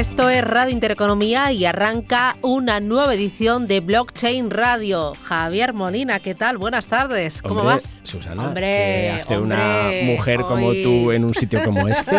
[0.00, 5.12] Esto es Radio Intereconomía y arranca una nueva edición de Blockchain Radio.
[5.24, 6.56] Javier Molina, ¿qué tal?
[6.56, 7.42] Buenas tardes.
[7.42, 8.00] ¿Cómo Hombre, vas?
[8.04, 12.18] Susana, Hombre, ¿qué hace una mujer como tú en un sitio como este?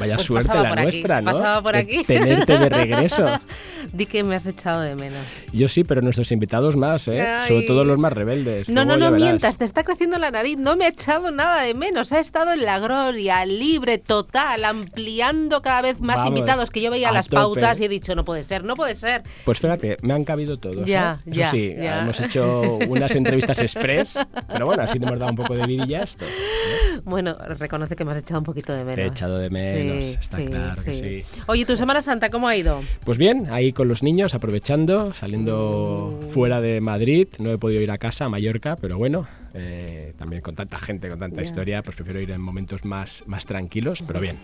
[0.00, 1.30] Vaya Pues suerte la aquí, nuestra, ¿no?
[1.30, 2.02] pasaba por De aquí.
[2.02, 3.24] Tenerte de regreso.
[3.92, 5.24] Di que me has echado de menos.
[5.52, 7.22] Yo sí, pero nuestros invitados más, ¿eh?
[7.22, 7.46] Ay.
[7.46, 8.68] Sobre todo los más rebeldes.
[8.68, 10.58] No, no, no mientas, te está creciendo la nariz.
[10.58, 12.10] No me ha echado nada de menos.
[12.10, 16.90] Ha estado en la gloria, libre, total, ampliando cada vez más Vamos, invitados que yo
[16.96, 17.36] veía a las tope.
[17.36, 19.22] pautas y he dicho, no puede ser, no puede ser.
[19.44, 20.86] Pues fíjate, me han cabido todos.
[20.86, 21.30] Ya, ¿eh?
[21.30, 22.02] Eso ya, sí, ya.
[22.02, 26.02] hemos hecho unas entrevistas express, pero bueno, así te hemos dado un poco de vidilla
[26.02, 26.24] esto.
[26.24, 27.00] ¿eh?
[27.04, 28.96] Bueno, reconoce que me has echado un poquito de menos.
[28.96, 31.24] Te he echado de menos, Sí, está claro que sí.
[31.46, 32.82] Oye, ¿tu Semana Santa cómo ha ido?
[33.04, 36.28] Pues bien, ahí con los niños, aprovechando, saliendo Mm.
[36.30, 37.28] fuera de Madrid.
[37.38, 39.26] No he podido ir a casa, a Mallorca, pero bueno,
[39.58, 41.42] eh, también con tanta gente, con tanta Ya.
[41.42, 44.38] historia, pues prefiero ir en momentos más, más tranquilos, pero bien.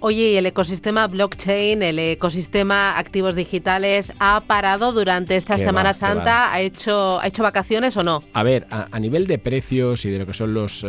[0.00, 5.94] Oye, y el ecosistema blockchain, el ecosistema activos digitales, ¿ha parado durante esta Semana va,
[5.94, 6.52] Santa?
[6.52, 8.22] ¿Ha hecho, ¿Ha hecho vacaciones o no?
[8.32, 10.88] A ver, a, a nivel de precios y de lo que son los, eh,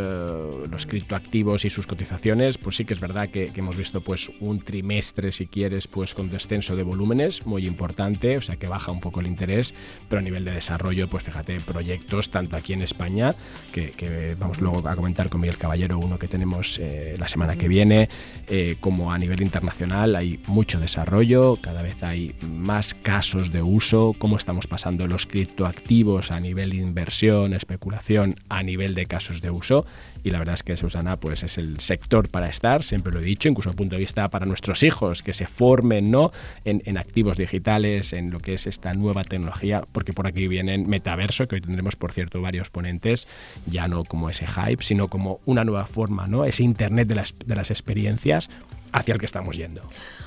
[0.69, 4.29] los criptoactivos y sus cotizaciones, pues sí que es verdad que, que hemos visto pues
[4.39, 8.91] un trimestre, si quieres, pues con descenso de volúmenes muy importante, o sea que baja
[8.91, 9.73] un poco el interés,
[10.09, 13.31] pero a nivel de desarrollo, pues fíjate, proyectos tanto aquí en España,
[13.71, 17.67] que, vamos luego a comentar con Miguel Caballero, uno que tenemos eh, la semana que
[17.67, 18.09] viene,
[18.47, 24.13] eh, como a nivel internacional hay mucho desarrollo, cada vez hay más casos de uso,
[24.17, 29.85] cómo estamos pasando los criptoactivos a nivel inversión, especulación, a nivel de casos de uso.
[30.23, 33.23] Y la verdad es que Susana pues es el sector para estar, siempre lo he
[33.23, 36.31] dicho, incluso desde el punto de vista para nuestros hijos, que se formen ¿no?
[36.65, 40.89] en, en activos digitales, en lo que es esta nueva tecnología, porque por aquí vienen
[40.89, 43.27] metaverso, que hoy tendremos, por cierto, varios ponentes,
[43.65, 46.45] ya no como ese hype, sino como una nueva forma, ¿no?
[46.45, 48.49] ese Internet de las, de las experiencias
[48.91, 49.81] hacia el que estamos yendo.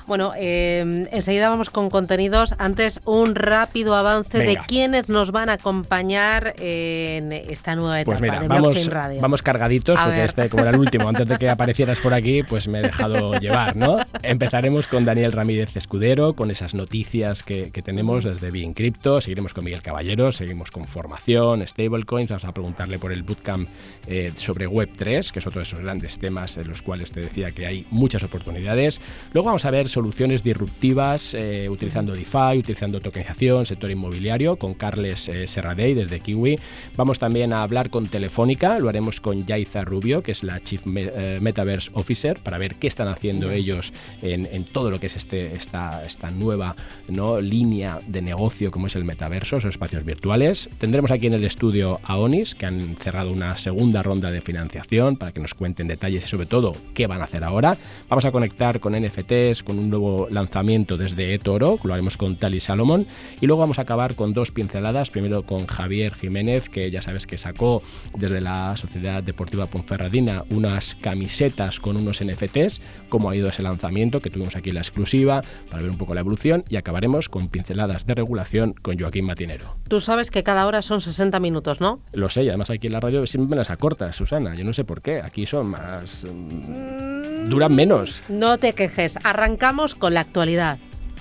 [0.07, 2.55] Bueno, eh, enseguida vamos con contenidos.
[2.57, 4.63] Antes, un rápido avance de Venga.
[4.65, 9.21] quiénes nos van a acompañar en esta nueva etapa Pues mira, de vamos, Radio.
[9.21, 10.25] vamos cargaditos, A porque ver.
[10.25, 13.33] este, como era el último, antes de que aparecieras por aquí, pues me he dejado
[13.39, 13.97] llevar, ¿no?
[14.23, 19.53] Empezaremos con Daniel Ramírez Escudero, con esas noticias que, que tenemos desde Bien Crypto, seguiremos
[19.53, 23.67] con Miguel Caballero, seguimos con formación, stablecoins, vamos a preguntarle por el bootcamp
[24.07, 27.51] eh, sobre Web3, que es otro de esos grandes temas en los cuales te decía
[27.51, 29.01] que hay muchas oportunidades.
[29.33, 35.27] Luego vamos a ver soluciones disruptivas eh, utilizando DeFi, utilizando tokenización, sector inmobiliario, con Carles
[35.27, 36.55] eh, Serradei desde Kiwi.
[36.95, 40.83] Vamos también a hablar con Telefónica, lo haremos con Yaiza Rubio, que es la Chief
[40.85, 43.91] eh, Metaverse Officer, para ver qué están haciendo ellos
[44.21, 46.75] en, en todo lo que es este, esta, esta nueva
[47.07, 47.39] ¿no?
[47.39, 50.69] línea de negocio como es el metaverso, esos espacios virtuales.
[50.77, 55.17] Tendremos aquí en el estudio a Onis, que han cerrado una segunda ronda de financiación
[55.17, 57.75] para que nos cuenten detalles y sobre todo qué van a hacer ahora.
[58.07, 62.59] Vamos a conectar con NFTs, con un nuevo lanzamiento desde eToro, lo haremos con Tali
[62.59, 63.05] Salomon,
[63.39, 67.27] y luego vamos a acabar con dos pinceladas, primero con Javier Jiménez, que ya sabes
[67.27, 67.81] que sacó
[68.17, 74.19] desde la Sociedad Deportiva Ponferradina unas camisetas con unos NFTs, cómo ha ido ese lanzamiento,
[74.19, 78.05] que tuvimos aquí la exclusiva, para ver un poco la evolución, y acabaremos con pinceladas
[78.05, 79.75] de regulación con Joaquín Matinero.
[79.87, 81.99] Tú sabes que cada hora son 60 minutos, ¿no?
[82.13, 84.73] Lo sé, y además aquí en la radio siempre me las acortas, Susana, yo no
[84.73, 86.23] sé por qué, aquí son más...
[86.23, 87.16] mm,
[87.47, 88.21] duran menos.
[88.29, 89.17] No te quejes.
[89.23, 90.77] Arrancamos con la actualidad.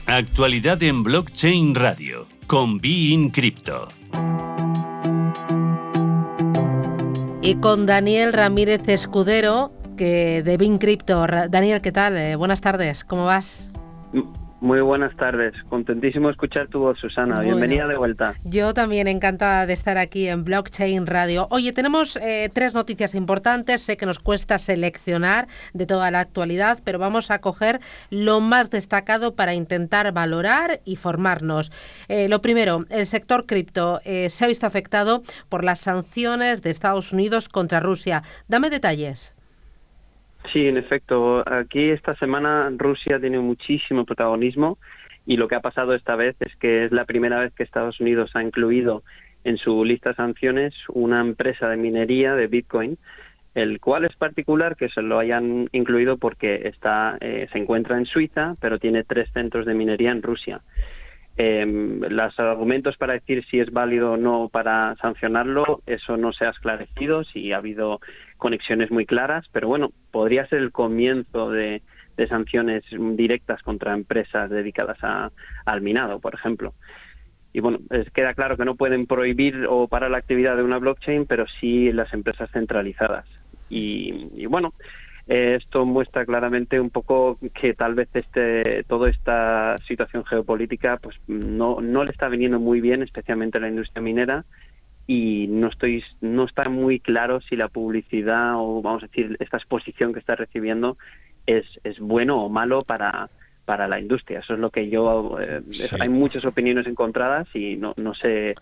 [0.07, 2.27] Actualidad en Blockchain Radio.
[2.47, 3.89] Con Bein Crypto.
[7.43, 11.27] Y con Daniel Ramírez Escudero, que de Bin Crypto.
[11.49, 12.17] Daniel, ¿qué tal?
[12.17, 13.71] Eh, buenas tardes, ¿cómo vas?
[14.61, 15.55] Muy buenas tardes.
[15.69, 17.35] Contentísimo escuchar tu voz, Susana.
[17.35, 17.51] Bueno.
[17.51, 18.35] Bienvenida de vuelta.
[18.45, 21.47] Yo también encantada de estar aquí en Blockchain Radio.
[21.51, 23.83] Oye, tenemos eh, tres noticias importantes.
[23.83, 28.71] Sé que nos cuesta seleccionar de toda la actualidad, pero vamos a coger lo más
[28.71, 31.71] destacado para intentar valorar y formarnos.
[32.09, 36.71] Eh, lo primero, el sector cripto eh, se ha visto afectado por las sanciones de
[36.71, 38.23] Estados Unidos contra Rusia.
[38.49, 39.36] Dame detalles.
[40.53, 41.43] Sí, en efecto.
[41.47, 44.79] Aquí esta semana Rusia tiene muchísimo protagonismo
[45.27, 48.01] y lo que ha pasado esta vez es que es la primera vez que Estados
[48.01, 49.03] Unidos ha incluido
[49.45, 52.97] en su lista de sanciones una empresa de minería de Bitcoin,
[53.55, 58.07] el cual es particular que se lo hayan incluido porque está eh, se encuentra en
[58.07, 60.61] Suiza, pero tiene tres centros de minería en Rusia.
[61.39, 61.67] Eh,
[62.09, 66.51] los argumentos para decir si es válido o no para sancionarlo, eso no se ha
[66.51, 68.01] esclarecido, si ha habido
[68.37, 71.83] conexiones muy claras, pero bueno, podría ser el comienzo de,
[72.29, 74.99] sanciones directas contra empresas dedicadas
[75.67, 76.73] al minado, por ejemplo.
[77.53, 77.79] Y bueno,
[78.15, 81.93] queda claro que no pueden prohibir o parar la actividad de una blockchain, pero sí
[81.93, 83.27] las empresas centralizadas.
[83.69, 84.73] y bueno,
[85.27, 91.81] esto muestra claramente un poco que tal vez este toda esta situación geopolítica pues no,
[91.81, 94.45] no le está viniendo muy bien, especialmente a la industria minera
[95.07, 99.57] y no estoy no está muy claro si la publicidad o vamos a decir esta
[99.57, 100.97] exposición que está recibiendo
[101.47, 103.31] es, es bueno o malo para
[103.67, 104.39] para la industria.
[104.39, 105.39] Eso es lo que yo...
[105.41, 105.61] Eh,
[106.01, 108.55] hay muchas opiniones encontradas y no, no sé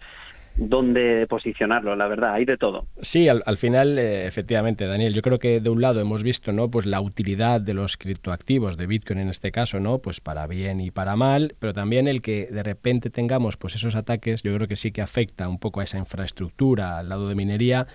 [0.57, 2.87] dónde posicionarlo, la verdad, hay de todo.
[3.01, 6.71] Sí, al, final, eh, efectivamente, Daniel, yo creo que de un lado hemos visto, ¿no?
[6.71, 9.99] Pues la utilidad de los criptoactivos, de Bitcoin en este caso, ¿no?
[9.99, 13.97] Pues para bien y para mal, pero también el que de repente tengamos pues esos
[13.97, 17.35] ataques, yo creo que sí que afecta un poco a esa infraestructura, al lado de
[17.35, 17.87] minería,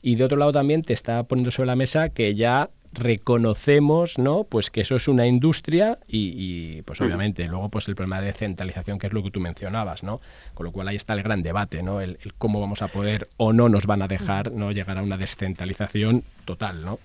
[0.00, 4.44] y de otro lado también te está poniendo sobre la mesa que ya reconocemos ¿no?
[4.44, 8.98] pues que eso es una industria y, pues obviamente luego pues el problema de centralización
[8.98, 10.20] que es lo que tú mencionabas ¿no?
[10.54, 12.00] con lo cual ahí está el gran debate ¿no?
[12.00, 15.16] el, cómo vamos a poder o no nos van a dejar no llegar a una
[15.16, 16.98] descentralización total ¿no?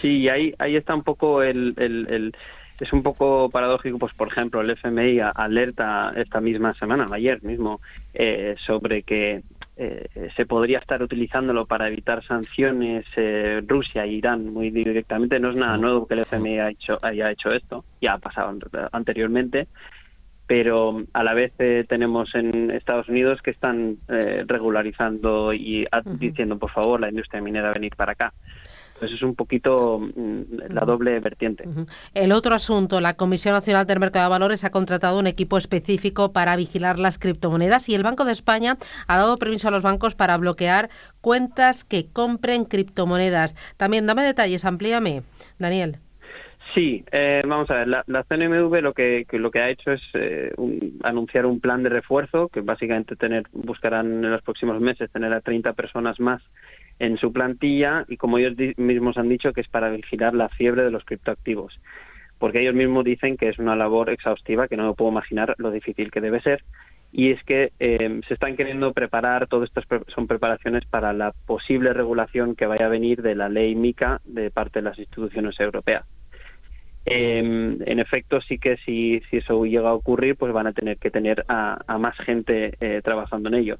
[0.00, 2.34] sí ahí ahí está un poco el, el,
[2.80, 7.80] es un poco paradójico, pues por ejemplo, el FMI alerta esta misma semana, ayer mismo,
[8.14, 9.42] eh, sobre que
[9.80, 15.38] eh, se podría estar utilizándolo para evitar sanciones eh, Rusia e Irán muy directamente.
[15.38, 18.58] No es nada nuevo que el FMI haya hecho, haya hecho esto, ya ha pasado
[18.90, 19.68] anteriormente,
[20.48, 25.86] pero a la vez eh, tenemos en Estados Unidos que están regularizando y
[26.18, 28.32] diciendo, por favor, la industria minera venir para acá.
[28.98, 31.64] Pues es un poquito mm, la doble vertiente.
[32.14, 36.32] El otro asunto, la Comisión Nacional del Mercado de Valores ha contratado un equipo específico
[36.32, 40.14] para vigilar las criptomonedas y el Banco de España ha dado permiso a los bancos
[40.14, 40.90] para bloquear
[41.20, 43.54] cuentas que compren criptomonedas.
[43.76, 45.22] También dame detalles, amplíame,
[45.58, 45.98] Daniel.
[46.74, 50.52] Sí, eh, vamos a ver, la, CNMV lo que, lo que ha hecho es eh,
[51.02, 55.40] anunciar un plan de refuerzo que básicamente tener buscarán en los próximos meses tener a
[55.40, 56.42] 30 personas más
[56.98, 60.82] en su plantilla y como ellos mismos han dicho que es para vigilar la fiebre
[60.82, 61.78] de los criptoactivos
[62.38, 65.70] porque ellos mismos dicen que es una labor exhaustiva que no me puedo imaginar lo
[65.70, 66.62] difícil que debe ser
[67.10, 69.80] y es que eh, se están queriendo preparar, todo esto
[70.14, 74.50] son preparaciones para la posible regulación que vaya a venir de la ley MICA de
[74.50, 76.04] parte de las instituciones europeas.
[77.06, 80.98] Eh, en efecto, sí que si, si eso llega a ocurrir, pues van a tener
[80.98, 83.78] que tener a, más gente eh, trabajando en ello.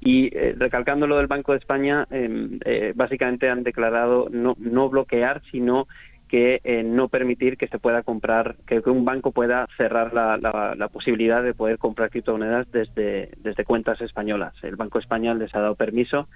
[0.00, 4.88] Y eh, recalcando lo del Banco de España, em, eh, básicamente han declarado no, no
[4.88, 5.86] bloquear, sino
[6.30, 10.88] que eh, no permitir que se pueda comprar, que, un banco pueda cerrar la, la,
[10.88, 14.54] posibilidad de poder comprar criptomonedas desde, desde cuentas españolas.
[14.62, 16.28] El Banco Español les ha dado permiso,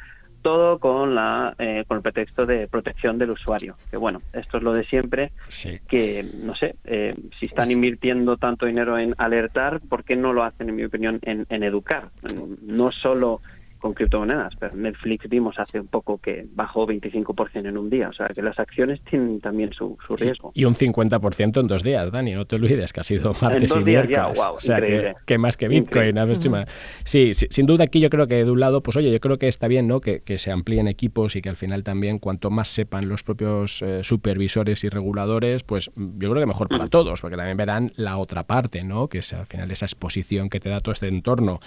[0.45, 1.55] todo con, la,
[1.89, 3.77] con el pretexto de protección del usuario.
[3.91, 5.33] Que bueno, esto es lo de siempre,
[5.89, 10.69] que no sé, si están invirtiendo tanto dinero en alertar, ¿por qué no lo hacen,
[10.69, 12.11] en mi opinión, en, en educar?
[12.63, 13.41] No solo
[13.85, 18.15] con criptomonedas, pero Netflix vimos hace un poco que bajó 25% en un día, o
[18.15, 20.53] sea que las acciones tienen también su, riesgo.
[20.55, 23.79] Y un 50% en dos días, Dani, no te olvides que ha sido martes y
[23.81, 24.41] miércoles.
[24.41, 26.17] o sea que, más que Bitcoin.
[27.05, 29.49] sí, sin duda aquí yo creo que de un lado, pues oye, yo creo que
[29.49, 30.01] está bien ¿no?
[30.01, 34.03] que, se amplíen equipos y que al final también cuanto más sepan los propios eh,
[34.03, 38.45] supervisores y reguladores, pues yo creo que mejor para todos, porque también verán la otra
[38.45, 39.09] parte, ¿no?
[39.09, 41.61] que es al final esa exposición que te da todo este entorno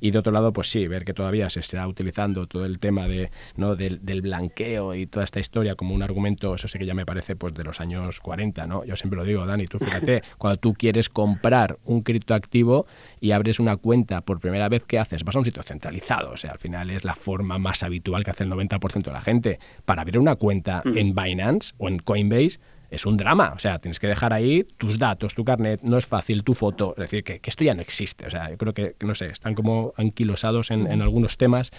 [0.00, 3.06] y de otro lado, pues sí, ver que todavía se está utilizando todo el tema
[3.06, 3.76] de, ¿no?
[3.76, 7.36] del, blanqueo y toda esta historia como un argumento, eso sí que ya me parece
[7.36, 8.84] pues de los años 40, ¿no?
[8.84, 12.86] Yo siempre lo digo, Dani, tú fíjate, cuando tú quieres comprar un criptoactivo
[13.20, 15.24] y abres una cuenta por primera vez, ¿qué haces?
[15.24, 18.30] Vas a un sitio centralizado, o sea, al final es la forma más habitual que
[18.30, 19.58] hace el 90% de la gente.
[19.84, 20.98] Para abrir una cuenta mm.
[20.98, 22.58] en Binance o en Coinbase,
[22.90, 23.52] es un drama.
[23.54, 26.94] O sea, tienes que dejar ahí tus datos, tu carnet, no es fácil, tu foto.
[26.96, 28.26] Es decir, que, esto ya no existe.
[28.26, 31.70] O sea, yo creo que, no sé, están como anquilosados en, en algunos temas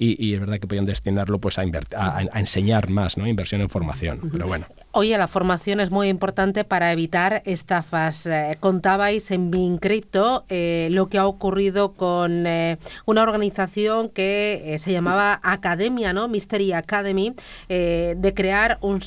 [0.00, 3.26] y, es verdad que podían destinarlo pues a, a, enseñar más, ¿no?
[3.26, 4.28] Inversión en formación.
[4.30, 4.66] Pero bueno.
[5.00, 8.26] Oye, la formación es muy importante para evitar estafas.
[8.26, 14.90] Eh, contabais en BinCrypto eh, lo que ha ocurrido con eh, una organización que se
[14.90, 16.26] llamaba Academia, ¿no?
[16.26, 17.32] Mystery Academy,
[17.68, 19.00] de crear un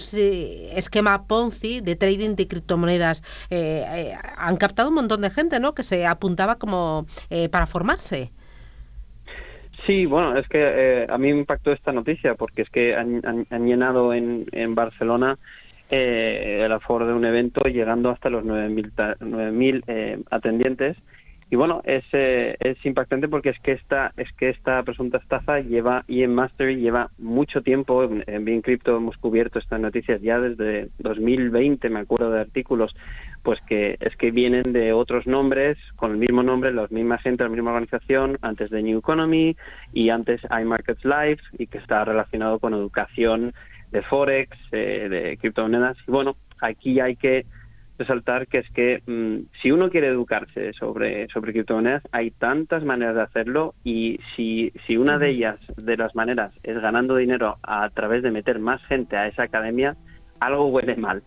[0.74, 3.21] esquema Ponzi de trading de criptomonedas.
[4.38, 5.75] han captado un montón de gente, ¿no?
[5.75, 7.05] Que se apuntaba como
[7.51, 8.31] para formarse.
[9.86, 13.65] Sí, bueno, es que eh, a mí me impactó esta noticia porque es que han,
[13.65, 15.39] llenado en, en Barcelona
[15.91, 20.98] eh, el aforo de un evento llegando hasta los 9.000 mil eh, atendientes
[21.51, 25.60] y bueno, es, eh, es impactante porque es que esta es que esta presunta estafa
[25.60, 28.05] lleva y en Mastery lleva mucho tiempo.
[28.05, 32.95] En, en Bien Crypto hemos cubierto estas noticias ya desde 2020, me acuerdo de artículos,
[33.43, 37.43] pues que es que vienen de otros nombres con el mismo nombre, la misma gente,
[37.43, 39.57] la misma organización, antes de New Economy
[39.91, 43.53] y antes iMarkets Live y que está relacionado con educación
[43.91, 45.98] de forex, eh, de criptomonedas.
[46.07, 47.45] Y bueno, aquí hay que
[47.98, 53.15] resaltar que es que mm, si uno quiere educarse sobre, sobre criptomonedas, hay tantas maneras
[53.15, 57.89] de hacerlo y si, si una de ellas, de las maneras, es ganando dinero a
[57.89, 59.95] través de meter más gente a esa academia,
[60.39, 61.21] algo huele mal.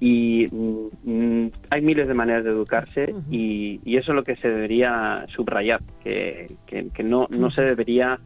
[0.00, 4.48] Y mm, hay miles de maneras de educarse y, y, eso es lo que se
[4.48, 8.18] debería subrayar, que, que, que no, no se debería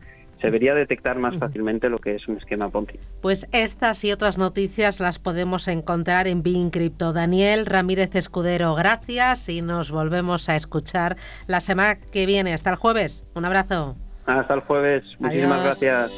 [0.43, 2.99] se debería detectar más fácilmente lo que es un esquema Ponzi.
[3.21, 7.13] Pues estas y otras noticias las podemos encontrar en Bean Crypto.
[7.13, 12.53] Daniel Ramírez Escudero, gracias y nos volvemos a escuchar la semana que viene.
[12.53, 13.25] Hasta el jueves.
[13.35, 13.97] Un abrazo.
[14.27, 15.05] Hasta el jueves.
[15.21, 16.13] Muchísimas gracias.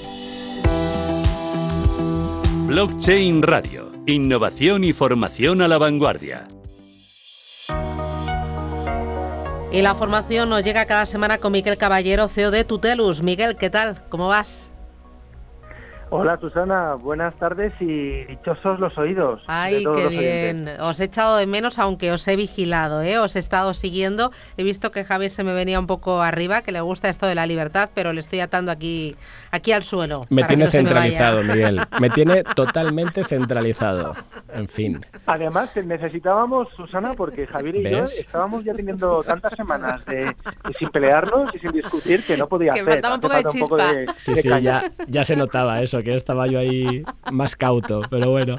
[2.67, 3.93] Blockchain Radio.
[4.07, 6.47] Innovación y formación a la vanguardia.
[9.75, 13.23] Y la formación nos llega cada semana con Miguel Caballero, CEO de Tutelus.
[13.23, 14.01] Miguel, ¿qué tal?
[14.09, 14.71] ¿Cómo vas?
[16.17, 19.43] Hola Susana, buenas tardes y dichosos los oídos.
[19.49, 20.69] Ay, qué bien.
[20.79, 23.19] Os he echado de menos, aunque os he vigilado, ¿eh?
[23.19, 24.31] os he estado siguiendo.
[24.57, 27.35] He visto que Javier se me venía un poco arriba, que le gusta esto de
[27.35, 29.17] la libertad, pero le estoy atando aquí,
[29.51, 30.25] aquí al suelo.
[30.31, 31.81] Me tiene centralizado, Miguel.
[32.01, 34.15] Me tiene totalmente centralizado.
[34.53, 35.05] En fin.
[35.27, 40.33] Además, necesitábamos, Susana, porque Javier y yo estábamos ya teniendo tantas semanas de,
[40.79, 42.93] sin pelearnos y sin discutir que no podía que hacer.
[42.93, 43.93] Faltaba un poco de chispa.
[44.15, 48.57] sí, sí, ya, ya se notaba eso que estaba yo ahí más cauto, pero bueno.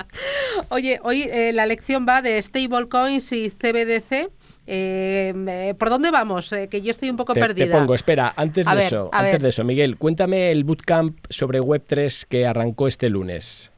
[0.69, 4.29] Oye, hoy eh, la lección va de stablecoins y CBDC.
[4.67, 6.51] Eh, ¿Por dónde vamos?
[6.51, 7.65] Eh, que yo estoy un poco te, perdida.
[7.65, 12.25] Te pongo, espera, antes de eso, antes de eso, Miguel, cuéntame el bootcamp sobre Web3
[12.27, 13.71] que arrancó este lunes.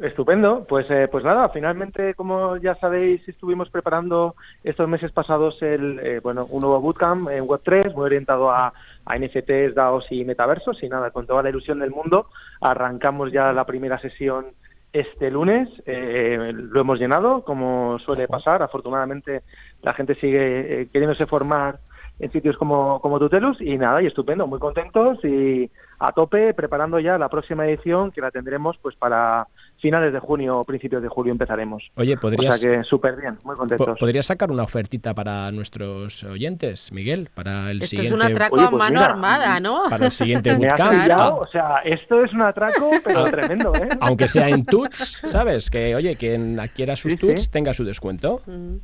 [0.00, 6.00] Estupendo, pues eh, pues nada, finalmente como ya sabéis estuvimos preparando estos meses pasados el
[6.02, 8.72] eh, bueno un nuevo bootcamp en Web3 muy orientado a,
[9.04, 10.82] a NFTs, DAOs y metaversos.
[10.82, 12.28] Y nada con toda la ilusión del mundo
[12.62, 14.46] arrancamos ya la primera sesión
[14.90, 15.68] este lunes.
[15.84, 18.62] Eh, lo hemos llenado como suele pasar.
[18.62, 19.42] Afortunadamente
[19.82, 21.78] la gente sigue queriéndose formar
[22.20, 23.60] en sitios como, como Tutelus.
[23.60, 28.22] Y nada, y estupendo, muy contentos y a tope preparando ya la próxima edición que
[28.22, 29.46] la tendremos pues para
[29.80, 31.90] finales de junio o principios de julio empezaremos.
[31.96, 32.54] Oye, podrías...
[32.54, 33.98] O sea que súper bien, muy contentos.
[33.98, 37.28] ¿Podrías sacar una ofertita para nuestros oyentes, Miguel?
[37.34, 38.08] Para el esto siguiente...
[38.08, 39.82] es un atraco Oye, a pues mano mira, armada, ¿no?
[39.88, 41.02] Para el siguiente Me bootcamp.
[41.02, 43.88] pillado, Ah, o sea, esto es un atraco, pero tremendo, ¿eh?
[44.00, 45.70] Aunque sea en Tuts, ¿sabes?
[45.70, 47.50] Que, oye, quien adquiera sus Sí, Tuts sí.
[47.50, 48.42] tenga su descuento.
[48.46, 48.76] Mm.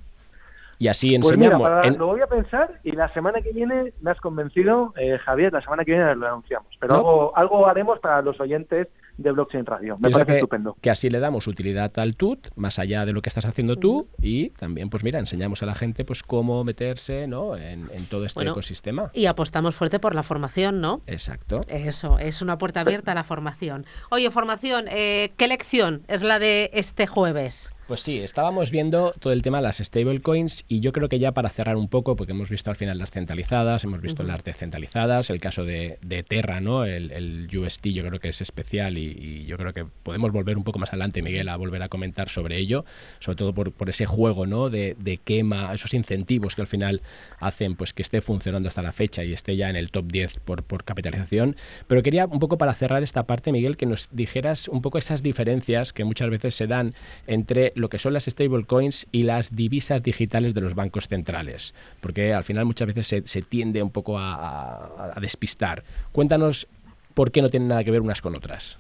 [0.78, 1.68] Y así Pues mira, enseñamos.
[1.68, 5.18] para- en- lo voy a pensar y la semana que viene me has convencido, eh,
[5.25, 6.68] Javier, la semana que viene lo anunciamos.
[6.78, 6.99] Pero ¿No?
[6.99, 9.97] algo, algo haremos para los oyentes de Blockchain Radio.
[9.99, 10.76] Me parece que, estupendo.
[10.83, 14.09] que así le damos utilidad al TUT, más allá de lo que estás haciendo tú,
[14.21, 17.56] y también, pues mira, enseñamos a la gente pues cómo meterse ¿no?
[17.56, 19.11] en, en todo este Bueno, ecosistema.
[19.14, 21.00] Y apostamos fuerte por la formación, ¿no?
[21.06, 21.62] Exacto.
[21.68, 23.87] Eso, es una puerta abierta a la formación.
[24.11, 27.73] Oye, formación, eh, ¿qué lección es la de este jueves?
[27.86, 31.30] Pues sí, estábamos viendo todo el tema de las stablecoins y yo creo que ya
[31.30, 35.30] para cerrar un poco, porque hemos visto al final las centralizadas, hemos visto las descentralizadas,
[35.30, 36.84] el caso de, de Terra, ¿no?
[36.84, 40.56] El, el UST yo creo que es especial y, y yo creo que podemos volver
[40.56, 42.84] un poco más adelante, Miguel, a volver a comentar sobre ello,
[43.20, 44.68] sobre todo por, por ese juego, ¿no?
[44.68, 47.02] De, de quema, esos incentivos que al final
[47.38, 50.40] hacen pues que esté funcionando hasta la fecha y esté ya en el top 10
[50.40, 51.54] por, por capitalización.
[51.86, 55.22] Pero quería un poco para cerrar esta parte, Miguel, que nos dijeras un poco esas
[55.22, 56.92] diferencias que muchas veces se dan
[57.28, 62.35] entre lo que son las stablecoins y las divisas digitales de los bancos centrales, porque
[62.35, 65.83] al final muchas veces se, se tiende un poco a, a- a despistar.
[66.12, 66.66] Cuéntanos
[67.14, 68.78] por qué no tienen nada que ver unas con otras.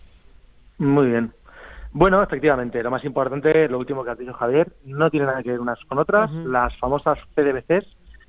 [0.78, 1.32] Muy bien.
[1.92, 5.50] Bueno, efectivamente, lo más importante, lo último que has dicho Javier, no tiene nada que
[5.52, 6.30] ver unas con otras.
[6.44, 7.86] Las famosas CDBCs,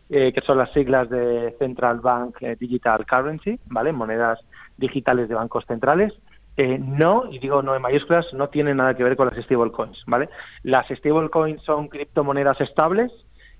[0.09, 3.91] eh, que son las siglas de Central Bank eh, Digital Currency, ¿vale?
[3.91, 4.39] Monedas
[4.77, 6.13] digitales de bancos centrales.
[6.57, 10.03] Eh, no, y digo no en mayúsculas, no tienen nada que ver con las stablecoins,
[10.07, 10.27] ¿vale?
[10.63, 13.11] Las stablecoins son criptomonedas estables,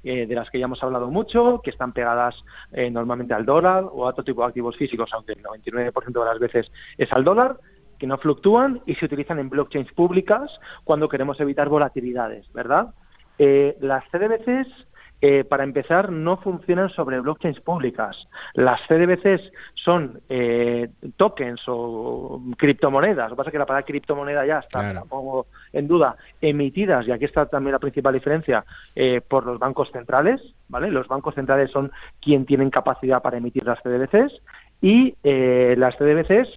[0.03, 2.35] eh, de las que ya hemos hablado mucho, que están pegadas
[2.71, 6.25] eh, normalmente al dólar o a otro tipo de activos físicos, aunque el 99% de
[6.25, 7.57] las veces es al dólar,
[7.99, 10.49] que no fluctúan y se utilizan en blockchains públicas
[10.83, 12.93] cuando queremos evitar volatilidades, ¿verdad?
[13.37, 14.86] Eh, las CDBCs
[15.19, 18.15] eh, para empezar, no funcionan sobre blockchains públicas.
[18.53, 23.29] Las CDBCs son eh, tokens o criptomonedas.
[23.29, 27.07] Lo que pasa es que la palabra criptomoneda ya está, la pongo en duda, emitidas,
[27.07, 28.63] y aquí está también la principal diferencia,
[28.95, 30.39] eh, por los bancos centrales.
[30.69, 30.91] ¿vale?
[30.91, 34.39] Los bancos centrales son quien tienen capacidad para emitir las CDBCs
[34.81, 36.49] y las CDBCs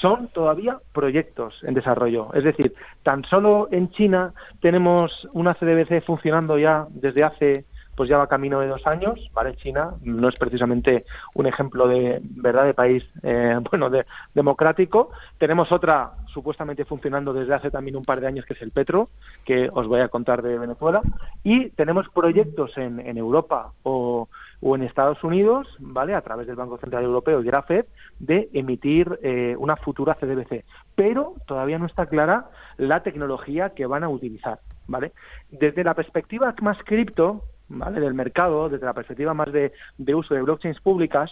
[0.00, 2.32] son todavía proyectos en desarrollo.
[2.34, 7.64] Es decir, tan solo en China tenemos una CDBC funcionando ya desde hace
[7.96, 9.56] pues ya va camino de dos años, ¿vale?
[9.56, 15.10] China no es precisamente un ejemplo de verdad de país, eh, bueno, de, democrático.
[15.38, 19.08] Tenemos otra supuestamente funcionando desde hace también un par de años, que es el Petro,
[19.46, 21.00] que os voy a contar de Venezuela.
[21.42, 24.28] Y tenemos proyectos en, en Europa o,
[24.60, 26.14] o, en Estados Unidos, ¿vale?
[26.14, 27.86] A través del Banco Central Europeo y de la FED,
[28.18, 30.64] de emitir eh, una futura CDBC.
[30.94, 35.12] Pero todavía no está clara la tecnología que van a utilizar, ¿vale?
[35.50, 38.00] Desde la perspectiva más cripto, ¿vale?
[38.00, 39.72] del mercado, desde la perspectiva más de,
[40.14, 41.30] uso de blockchains públicas,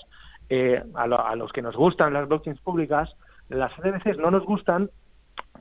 [0.48, 3.14] eh, a, los que nos gustan las blockchains públicas,
[3.48, 4.90] las CDBCs no nos gustan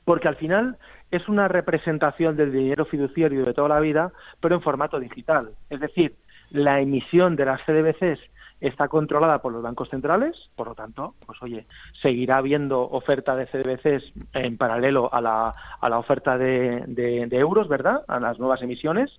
[0.04, 0.76] porque al final
[1.10, 5.50] es una representación del dinero fiduciario de toda la vida, pero en formato digital.
[5.70, 6.14] Es decir,
[6.50, 8.20] la emisión de las CDBCs
[8.60, 11.66] está controlada por los bancos centrales, por lo tanto, pues oye,
[12.00, 17.68] seguirá habiendo oferta de CDBCs en paralelo a la, a la oferta de, de euros,
[17.68, 18.04] ¿verdad?
[18.08, 19.10] A las nuevas emisiones.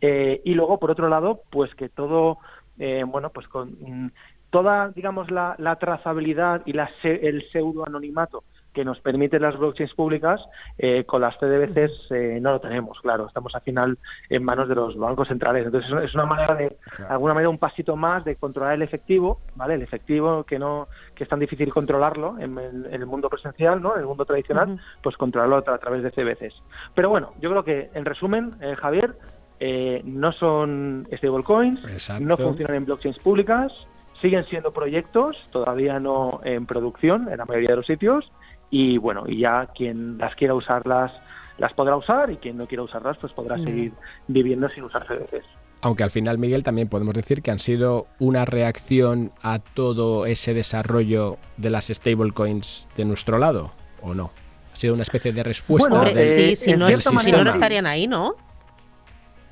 [0.00, 2.38] Eh, y luego, por otro lado, pues que todo,
[2.78, 4.10] eh, bueno, pues con mm,
[4.50, 10.38] toda, digamos, la, trazabilidad y la, el pseudo-anonimato que nos permiten las blockchains públicas,
[10.76, 13.96] eh, con las CDBCs no lo tenemos, claro, estamos al final
[14.28, 15.64] en manos de los bancos centrales.
[15.64, 19.40] Entonces es una manera de, de alguna manera, un pasito más de controlar el efectivo,
[19.54, 19.76] ¿vale?
[19.76, 23.94] El efectivo que no que es tan difícil controlarlo en el, mundo presencial, ¿no?
[23.94, 26.62] En el mundo tradicional, pues controlarlo a, través de CDBCs.
[26.94, 29.14] Pero bueno, yo creo que, en resumen, Javier,
[29.60, 31.80] eh, no son stablecoins,
[32.20, 33.72] no funcionan en blockchains públicas,
[34.20, 38.30] siguen siendo proyectos, todavía no en producción en la mayoría de los sitios,
[38.70, 41.12] y bueno, y ya quien las quiera usarlas
[41.58, 43.92] las podrá usar y quien no quiera usarlas pues podrá seguir
[44.28, 45.46] viviendo sin usar CDCs.
[45.82, 50.52] Aunque al final, Miguel, también podemos decir que han sido una reacción a todo ese
[50.54, 54.30] desarrollo de las stablecoins de nuestro lado, ¿o no?
[54.72, 56.02] Ha sido una especie de respuesta.
[56.26, 58.36] sí, si no, si no, no estarían ahí, ¿no?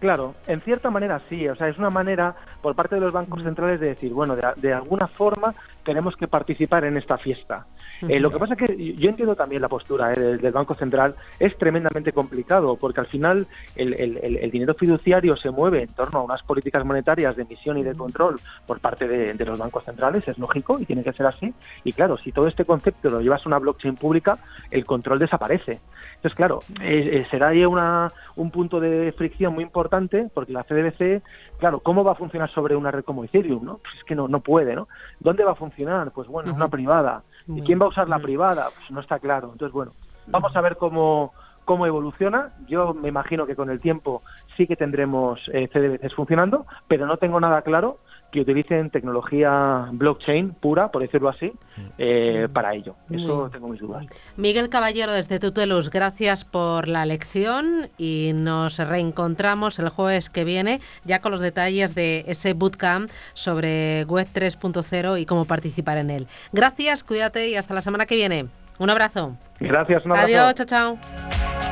[0.05, 3.43] Claro, en cierta manera sí, o sea, es una manera por parte de los bancos
[3.43, 7.65] centrales de decir, bueno, de, alguna forma tenemos que participar en esta fiesta.
[8.09, 11.15] Eh, lo que pasa es que yo entiendo también la postura eh, del, Banco Central,
[11.39, 16.43] es tremendamente complicado, porque al final el, dinero fiduciario se mueve en torno a unas
[16.43, 20.79] políticas monetarias de emisión y de control por parte de, los bancos centrales, es lógico
[20.79, 21.53] y tiene que ser así.
[21.85, 24.39] Y claro, si todo este concepto lo llevas a una blockchain pública,
[24.71, 25.81] el control desaparece.
[26.17, 31.23] Entonces, claro, eh, será ahí una, un punto de fricción muy importante, porque la CDBC,
[31.59, 33.65] claro, ¿cómo va a funcionar sobre una red como Ethereum?
[33.65, 33.79] ¿no?
[33.79, 34.89] Pues es que no, no puede, ¿no?
[35.21, 36.11] ¿Dónde va a funcionar?
[36.13, 37.23] Pues bueno, en una privada.
[37.47, 38.71] ¿Y quién va a usar la privada?
[38.71, 39.51] Pues no está claro.
[39.53, 39.93] Entonces, bueno,
[40.27, 42.53] vamos a ver cómo, cómo evoluciona.
[42.67, 44.23] Yo me imagino que con el tiempo
[44.57, 47.99] sí que tendremos eh, CDBCs funcionando, pero no tengo nada claro
[48.35, 51.53] que utilicen tecnología blockchain pura, por decirlo así,
[51.99, 52.97] eh, para ello.
[53.09, 54.07] Eso tengo mis dudas.
[54.37, 60.81] Miguel Caballero, desde Tutelus, gracias por la lección y nos reencontramos el jueves que viene
[61.05, 66.27] ya con los detalles de ese bootcamp sobre Web 3.0 y cómo participar en él.
[66.53, 68.47] Gracias, cuídate y hasta la semana que viene.
[68.81, 69.37] Un abrazo.
[69.61, 70.27] Gracias, un abrazo.
[70.27, 71.64] Adiós, chao, chao.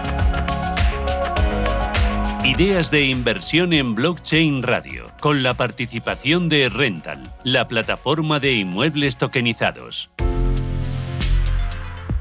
[2.59, 9.17] Ideas de inversión en blockchain radio, con la participación de Rental, la plataforma de inmuebles
[9.17, 10.11] tokenizados.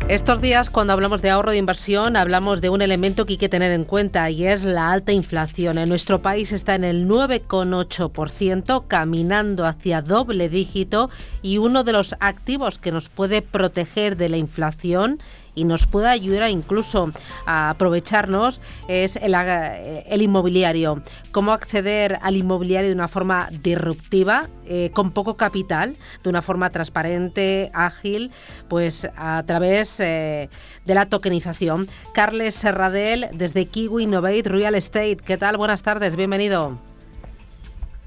[0.07, 3.49] Estos días, cuando hablamos de ahorro de inversión, hablamos de un elemento que hay que
[3.49, 5.77] tener en cuenta y es la alta inflación.
[5.77, 11.09] En nuestro país está en el 9,8%, caminando hacia doble dígito
[11.41, 15.19] y uno de los activos que nos puede proteger de la inflación
[15.55, 17.11] y nos puede ayudar incluso
[17.45, 21.01] a aprovecharnos es el, inmobiliario.
[21.31, 26.69] Cómo acceder al inmobiliario de una forma disruptiva, eh, con poco capital, de una forma
[26.69, 28.31] transparente, ágil,
[28.69, 30.49] pues a través eh,
[30.85, 31.87] de la tokenización.
[32.13, 35.17] Carles Serradel, desde Kiwi Innovate Real Estate.
[35.17, 35.57] ¿Qué tal?
[35.57, 36.77] Buenas tardes, bienvenido.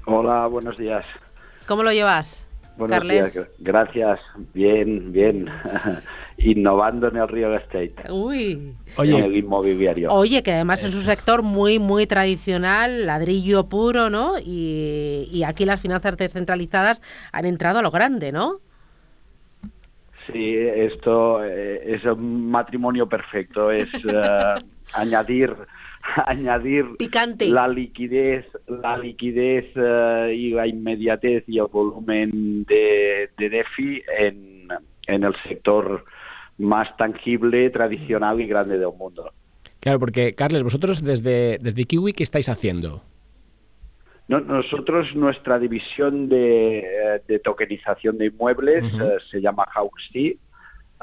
[0.05, 1.05] Hola, buenos días.
[1.67, 2.45] ¿Cómo lo llevas?
[2.77, 3.49] Buenos Días.
[3.59, 4.19] Gracias,
[4.53, 5.49] bien, bien.
[6.37, 8.11] innovando en el real estate.
[8.11, 8.73] Uy.
[8.97, 10.11] Oye, en el inmobiliario.
[10.11, 14.33] Oye, que además es un sector muy, muy tradicional, ladrillo puro, ¿no?
[14.43, 18.59] Y, aquí las finanzas descentralizadas han entrado a lo grande, ¿no?
[20.31, 24.53] Sí, esto eh, es un matrimonio perfecto, es eh,
[24.93, 25.55] añadir
[26.25, 27.47] añadir Picante.
[27.47, 34.67] la liquidez, la liquidez eh, y la inmediatez y el volumen de, de DeFi en,
[35.07, 36.05] en el sector
[36.57, 39.31] más tangible, tradicional y grande del mundo.
[39.79, 43.03] Claro, porque, Carles, vosotros desde, desde Kiwi, ¿qué estáis haciendo?
[44.27, 50.39] No, nosotros, nuestra división de, eh, de tokenización de inmuebles eh, se llama Hauxti.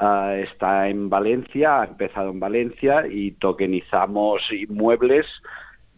[0.01, 5.25] eh, está en Valencia, ha empezado en Valencia y tokenizamos inmuebles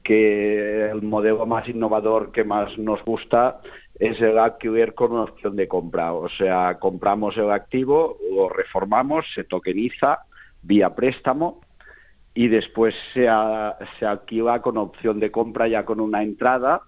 [0.03, 3.59] que el modelo más innovador que más nos gusta
[3.99, 6.13] es el alquiler con una opción de compra.
[6.13, 10.19] O sea, compramos el activo, lo reformamos, se tokeniza
[10.61, 11.61] vía préstamo
[12.33, 16.81] y después se, a- se alquila con opción de compra ya con una entrada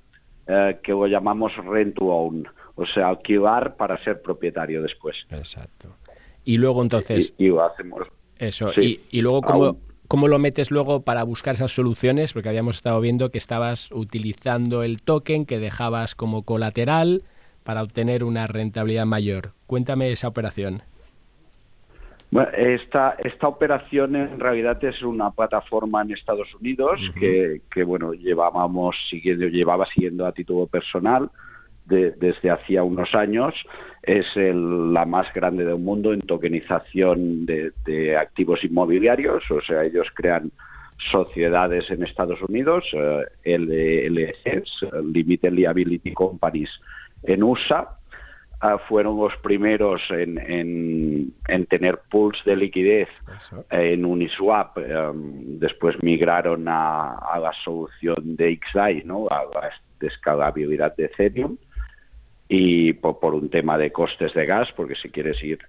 [0.48, 5.16] eh, que lo llamamos rent to own, o sea, alquilar para ser propietario después.
[5.30, 5.90] Exacto.
[6.44, 8.08] Y luego entonces, y, y lo hacemos.
[8.40, 9.80] eso, sí, y, y luego cómo, aún.
[10.08, 14.84] Cómo lo metes luego para buscar esas soluciones, porque habíamos estado viendo que estabas utilizando
[14.84, 17.24] el token que dejabas como colateral
[17.64, 19.52] para obtener una rentabilidad mayor.
[19.66, 20.82] Cuéntame esa operación.
[22.30, 28.14] Bueno, esta, esta operación en realidad es una plataforma en Estados Unidos que, que, bueno,
[28.14, 31.30] llevábamos siguiendo, llevaba siguiendo a título personal
[31.88, 33.54] de- desde hacía unos años.
[34.04, 39.84] Es el- la más grande del mundo en tokenización de, de activos inmobiliarios, o sea,
[39.84, 40.52] ellos crean
[41.12, 46.70] sociedades en Estados Unidos, eh, LLCs, Limited Liability Companies,
[47.24, 47.90] en USA,
[48.62, 53.10] ah, fueron los primeros en, en- en tener pools de liquidez
[53.70, 54.78] en Uniswap.
[54.80, 59.28] em, después migraron a, a la solución de XDAI, ¿no?
[59.30, 61.58] a la es- escalabilidad de Ethereum.
[62.50, 65.60] Y por, un tema de costes de gas, porque si quieres ir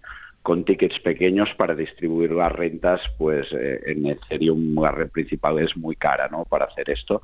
[0.42, 5.76] con tickets pequeños para distribuir las rentas, pues eh, en Ethereum la red principal es
[5.76, 6.44] muy cara ¿no?
[6.44, 7.22] para hacer esto.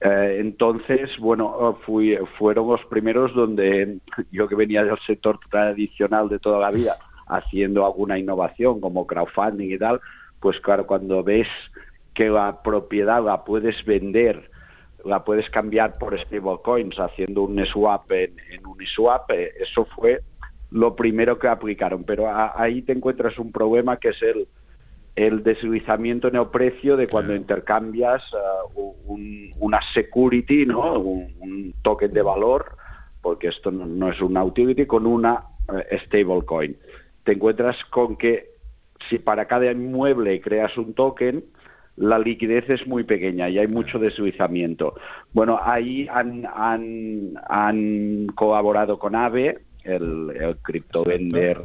[0.00, 3.98] Eh, entonces, bueno, fui, fueron los primeros donde
[4.30, 6.96] yo que venía del sector tradicional de toda la vida,
[7.26, 10.00] haciendo alguna innovación como crowdfunding y tal,
[10.40, 11.48] pues claro, cuando ves
[12.14, 14.50] que la propiedad la puedes vender,
[15.06, 20.22] la puedes cambiar por stablecoins haciendo un swap en, en Uniswap, eh, eso fue
[20.70, 22.04] lo primero que aplicaron.
[22.04, 24.48] Pero a- ahí te encuentras un problema que es el,
[25.14, 28.22] el deslizamiento en el precio de cuando intercambias
[28.74, 30.98] uh, un- una security, ¿no?
[30.98, 32.76] Un, un token de valor,
[33.22, 36.76] porque esto no, no es una utility, con una eh, stablecoin.
[37.24, 38.50] Te encuentras con que
[39.08, 41.44] si para cada inmueble creas un token,
[41.96, 44.94] la liquidez es muy pequeña y hay mucho deslizamiento.
[45.32, 51.58] Bueno, ahí han, han, han colaborado con AVE, el, el criptovender,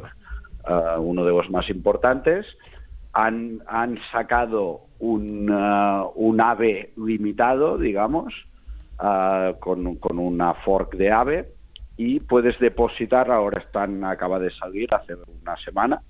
[0.68, 2.46] uh, uno de los más importantes,
[3.12, 8.32] han, han sacado un, uh, un AVE limitado, digamos,
[9.00, 11.48] uh, con, con una fork de AVE
[11.98, 16.00] y puedes depositar, ahora están, acaba de salir hace una semana,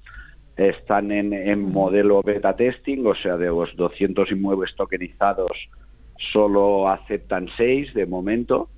[0.56, 5.52] están en, en modelo beta testing, o sea, de los 200 inmuebles tokenizados
[6.30, 8.68] solo aceptan 6 de momento,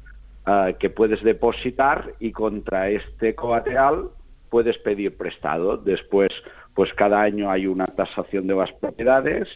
[0.47, 4.09] ah, que puedes depositar y contra este colateral
[4.51, 5.77] puedes pedir prestado.
[5.77, 6.31] Después,
[6.75, 9.49] pues cada año hay una tasación de las propiedades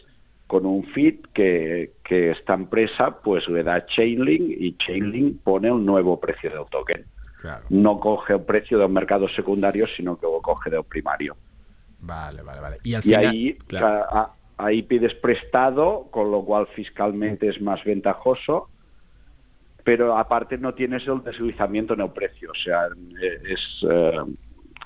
[0.47, 5.85] con un feed que, que esta empresa pues le da Chainlink y Chainlink pone un
[5.85, 7.05] nuevo precio del token.
[7.41, 7.65] Claro.
[7.69, 11.35] No coge el precio del mercado secundario, sino que lo coge del primario.
[12.01, 12.77] Vale, vale, vale.
[12.83, 13.87] Y al Y final, ahí, claro.
[13.87, 14.33] a- a-
[14.65, 18.69] ahí pides prestado, con lo cual fiscalmente es más ventajoso,
[19.83, 22.51] pero aparte no tienes el deslizamiento en el precio.
[22.51, 23.59] O sea, eh, es,
[23.89, 24.17] eh,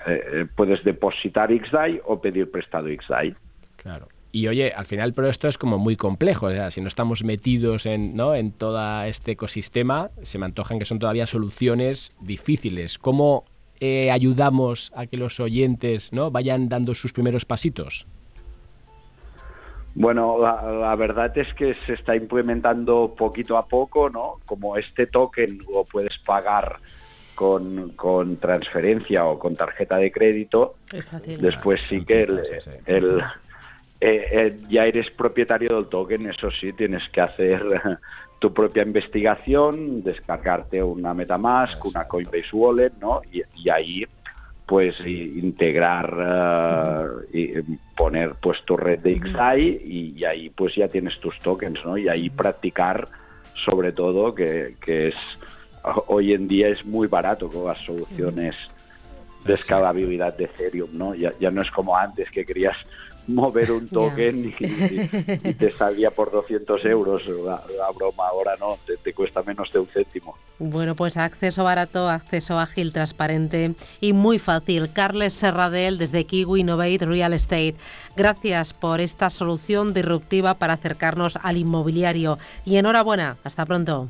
[0.06, 3.34] eh, puedes depositar XDAI o pedir prestado XDAI.
[3.76, 4.08] Claro.
[4.32, 6.46] Y oye, al final, pero esto es como muy complejo.
[6.46, 8.34] O sea, si no estamos metidos en, ¿no?
[8.34, 12.98] en todo este ecosistema, se me antojan que son todavía soluciones difíciles.
[12.98, 13.44] ¿Cómo
[13.80, 16.30] eh, ayudamos a que los oyentes ¿no?
[16.30, 18.06] vayan dando sus primeros pasitos?
[19.96, 24.40] Bueno, la, la verdad es que se está implementando poquito a poco, ¿no?
[24.44, 26.78] Como este token lo puedes pagar
[27.36, 31.40] con, con transferencia o con tarjeta de crédito, Es fácil.
[31.40, 32.40] después sí que el,
[32.86, 33.20] el-
[34.00, 37.62] eh, eh, ya eres propietario del token, eso sí, tienes que hacer
[38.44, 43.22] tu propia investigación, descargarte una MetaMask, una Coinbase Wallet, ¿no?
[43.32, 44.04] Y, y ahí
[44.66, 50.88] pues integrar eh, y poner pues tu red de XDAI y, y ahí pues ya
[50.88, 51.96] tienes tus tokens, ¿no?
[51.96, 53.08] Y ahí practicar
[53.64, 55.14] sobre todo que, que es
[56.08, 58.54] hoy en día es muy barato con las soluciones
[59.46, 61.14] de escalabilidad de Ethereum, ¿no?
[61.14, 62.76] Ya, ya no es como antes que querías
[63.26, 67.26] mover un token y, te salía por 200 euros.
[67.26, 67.60] La,
[67.96, 70.36] broma ahora no, te, cuesta menos de un céntimo.
[70.58, 74.92] Bueno, pues acceso barato, acceso ágil, transparente y muy fácil.
[74.92, 77.74] Carles Serradel desde Kiwi Innovate Real Estate.
[78.16, 83.36] Gracias por esta solución disruptiva para acercarnos al inmobiliario y enhorabuena.
[83.44, 84.08] Hasta pronto.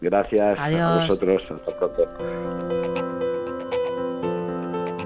[0.00, 1.42] Gracias a vosotros.
[1.48, 2.02] Hasta pronto.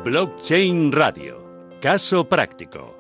[0.06, 1.35] Blockchain Radio.
[1.80, 2.96] Caso práctico.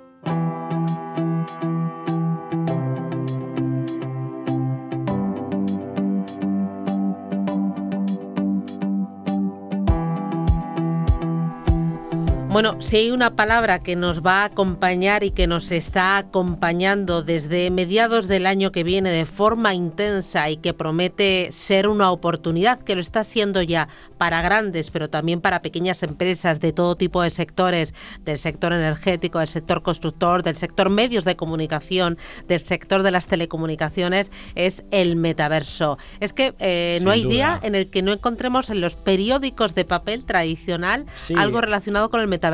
[12.56, 17.22] Bueno, si hay una palabra que nos va a acompañar y que nos está acompañando
[17.22, 22.78] desde mediados del año que viene de forma intensa y que promete ser una oportunidad,
[22.78, 27.20] que lo está siendo ya para grandes, pero también para pequeñas empresas de todo tipo
[27.20, 27.92] de sectores,
[28.24, 32.16] del sector energético, del sector constructor, del sector medios de comunicación,
[32.48, 35.98] del sector de las telecomunicaciones, es el metaverso.
[36.20, 39.84] Es que eh, no hay día en el que no encontremos en los periódicos de
[39.84, 41.04] papel tradicional
[41.36, 42.45] algo relacionado con el metaverso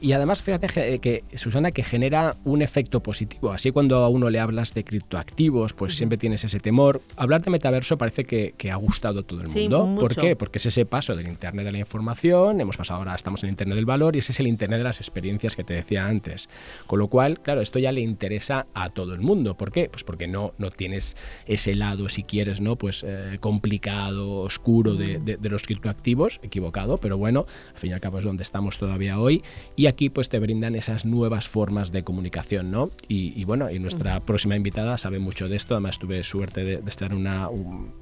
[0.00, 3.52] y, además, fíjate que, Susana, que genera un efecto positivo.
[3.52, 7.00] Así cuando a uno le hablas de criptoactivos, pues siempre tienes ese temor.
[7.16, 9.96] Hablar de metaverso parece que, ha gustado a todo el mundo.
[9.98, 10.36] ¿Por qué?
[10.36, 13.52] Porque es ese paso del Internet de la información, hemos pasado ahora, estamos en el
[13.52, 16.48] Internet del valor y ese es el Internet de las experiencias que te decía antes.
[16.86, 19.56] Con lo cual, claro, esto ya le interesa a todo el mundo.
[19.56, 19.88] ¿Por qué?
[19.88, 22.76] Pues porque no, no tienes ese lado, si quieres, ¿no?
[22.76, 28.00] Pues eh, complicado, oscuro de, de los criptoactivos, equivocado, pero bueno, al fin y al
[28.00, 29.39] cabo es donde estamos todavía hoy
[29.76, 32.90] y aquí pues te brindan esas nuevas formas de comunicación, ¿no?
[33.08, 37.14] Y, bueno, y nuestra próxima invitada sabe mucho de esto, además tuve suerte de, estar
[37.14, 37.48] una,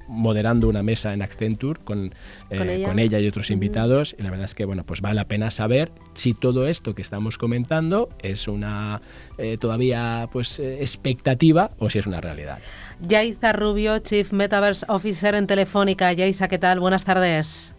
[0.07, 2.13] moderando una mesa en Accenture con,
[2.49, 3.19] eh, ¿Con, ella?
[3.19, 6.33] y otros invitados y la verdad es que bueno, pues vale la pena saber si
[6.33, 9.01] todo esto que estamos comentando es una
[9.37, 12.59] eh, todavía pues eh, expectativa o si es una realidad.
[13.01, 16.11] Yaiza Rubio, Chief Metaverse Officer en Telefónica.
[16.13, 16.79] Yaiza, ¿qué tal?
[16.79, 17.73] Buenas tardes.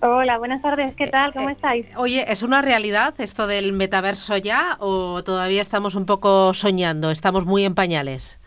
[0.00, 1.32] Hola, buenas tardes, ¿qué tal?
[1.32, 1.86] ¿Cómo eh, estáis?
[1.96, 7.10] Oye, ¿es una realidad esto del metaverso ya o todavía estamos un poco soñando?
[7.10, 8.38] ¿Estamos muy en pañales?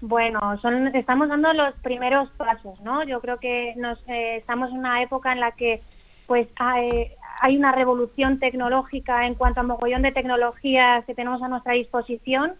[0.00, 3.02] Bueno, son, estamos dando los primeros pasos, ¿no?
[3.04, 5.82] Yo creo que nos eh, estamos en una época en la que
[6.26, 11.48] pues hay, hay, una revolución tecnológica en cuanto a mogollón de tecnologías que tenemos a
[11.48, 12.52] nuestra disposición,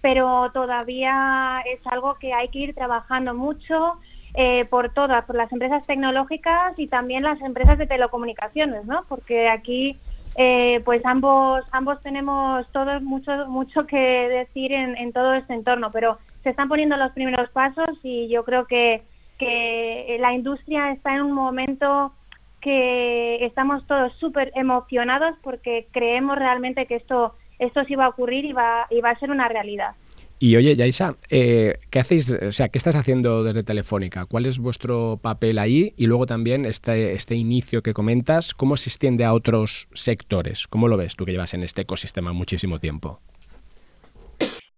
[0.00, 3.98] pero todavía es algo que hay que ir trabajando mucho,
[4.34, 9.04] eh, por todas, por las empresas tecnológicas y también las empresas de telecomunicaciones, ¿no?
[9.08, 9.98] Porque aquí,
[10.36, 16.18] eh, pues ambos ambos tenemos todos mucho mucho que decir en, todo este entorno, pero
[16.42, 19.02] se están poniendo los primeros pasos y yo creo que
[19.38, 22.12] que la industria está en un momento
[22.60, 28.44] que estamos todos súper emocionados porque creemos realmente que esto esto sí va a ocurrir
[28.44, 29.94] y va, y va a ser una realidad.
[30.42, 32.30] Y oye, Yaisa, eh, ¿qué hacéis?
[32.30, 34.24] O sea, ¿qué estás haciendo desde Telefónica?
[34.24, 35.92] ¿Cuál es vuestro papel ahí?
[35.98, 40.66] Y luego también este, este inicio que comentas, ¿cómo se extiende a otros sectores?
[40.66, 43.20] ¿Cómo lo ves tú que llevas en este ecosistema muchísimo tiempo?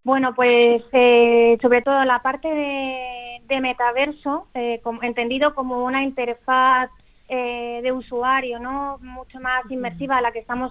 [0.02, 6.90] Bueno, pues eh, sobre todo la parte de, metaverso, eh, entendido como una interfaz
[7.28, 8.98] de usuario, ¿no?
[8.98, 10.70] Mucho más inmersiva a la que estamos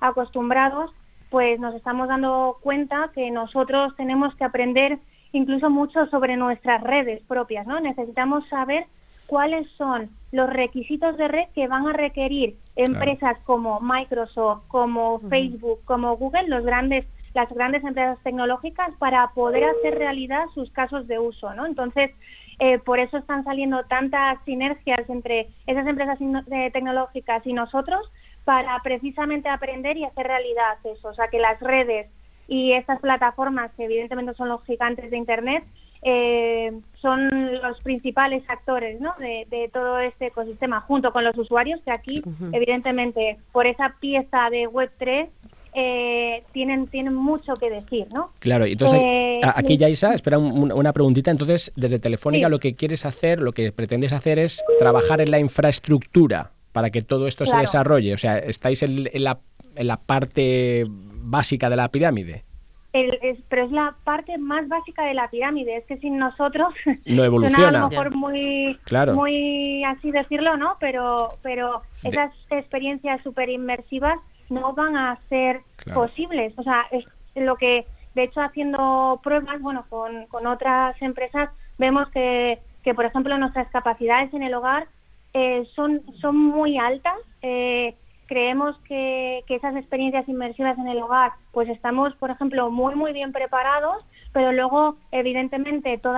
[0.00, 0.92] acostumbrados
[1.32, 4.98] pues nos estamos dando cuenta que nosotros tenemos que aprender
[5.32, 7.80] incluso mucho sobre nuestras redes propias, ¿no?
[7.80, 8.84] Necesitamos saber
[9.26, 15.80] cuáles son los requisitos de red que van a requerir empresas como Microsoft, como Facebook,
[15.86, 21.18] como Google, los grandes las grandes empresas tecnológicas para poder hacer realidad sus casos de
[21.18, 21.64] uso, ¿no?
[21.64, 22.10] Entonces,
[22.58, 28.06] eh, por eso están saliendo tantas sinergias entre esas empresas eh, tecnológicas y nosotros
[28.44, 31.08] para precisamente aprender y hacer realidad eso.
[31.08, 32.08] O sea, que las redes
[32.48, 35.64] y estas plataformas, que evidentemente son los gigantes de Internet,
[36.02, 39.14] eh, son los principales actores ¿no?
[39.18, 44.68] de, todo este ecosistema, junto con los usuarios, que aquí, evidentemente, por esa pieza de
[44.68, 45.28] Web3,
[45.74, 48.32] eh, tienen, tienen mucho que decir, ¿no?
[48.40, 53.40] Claro, entonces eh, aquí Yaisa, espera una preguntita, entonces desde Telefónica lo que quieres hacer,
[53.40, 58.14] lo que pretendes hacer es trabajar en la infraestructura para que todo esto se desarrolle?
[58.14, 59.38] O sea, ¿estáis en, la,
[59.76, 62.44] en la parte básica de la pirámide?
[62.92, 65.78] pero es la parte más básica de la pirámide.
[65.78, 66.74] Es que sin nosotros
[67.06, 67.68] no evoluciona.
[67.68, 68.78] a lo mejor muy,
[69.14, 70.76] muy así decirlo, ¿no?
[70.78, 74.18] Pero, pero esas experiencias súper inmersivas
[74.50, 75.62] no van a ser
[75.94, 76.52] posibles.
[76.58, 77.04] O sea, es
[77.34, 83.06] lo que, de hecho, haciendo pruebas, bueno, con, con otras empresas, vemos que, que, por
[83.06, 84.86] ejemplo, nuestras capacidades en el hogar
[85.34, 87.18] eh, son, son muy altas.
[87.42, 87.94] Eh,
[88.26, 93.32] creemos que, esas experiencias inmersivas en el hogar, pues estamos, por ejemplo, muy, muy bien
[93.32, 96.16] preparados, pero luego, evidentemente, todo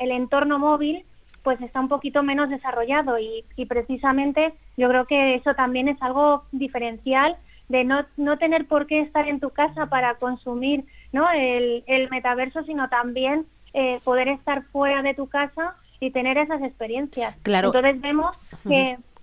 [0.00, 1.04] el entorno móvil
[1.42, 6.44] pues está un poquito menos desarrollado y, precisamente yo creo que eso también es algo
[6.52, 7.36] diferencial
[7.70, 11.30] de no, no tener por qué estar en tu casa para consumir ¿no?
[11.30, 16.62] el, el metaverso, sino también eh, poder estar fuera de tu casa y tener esas
[16.62, 17.36] experiencias.
[17.42, 17.68] Claro.
[17.68, 18.36] Entonces vemos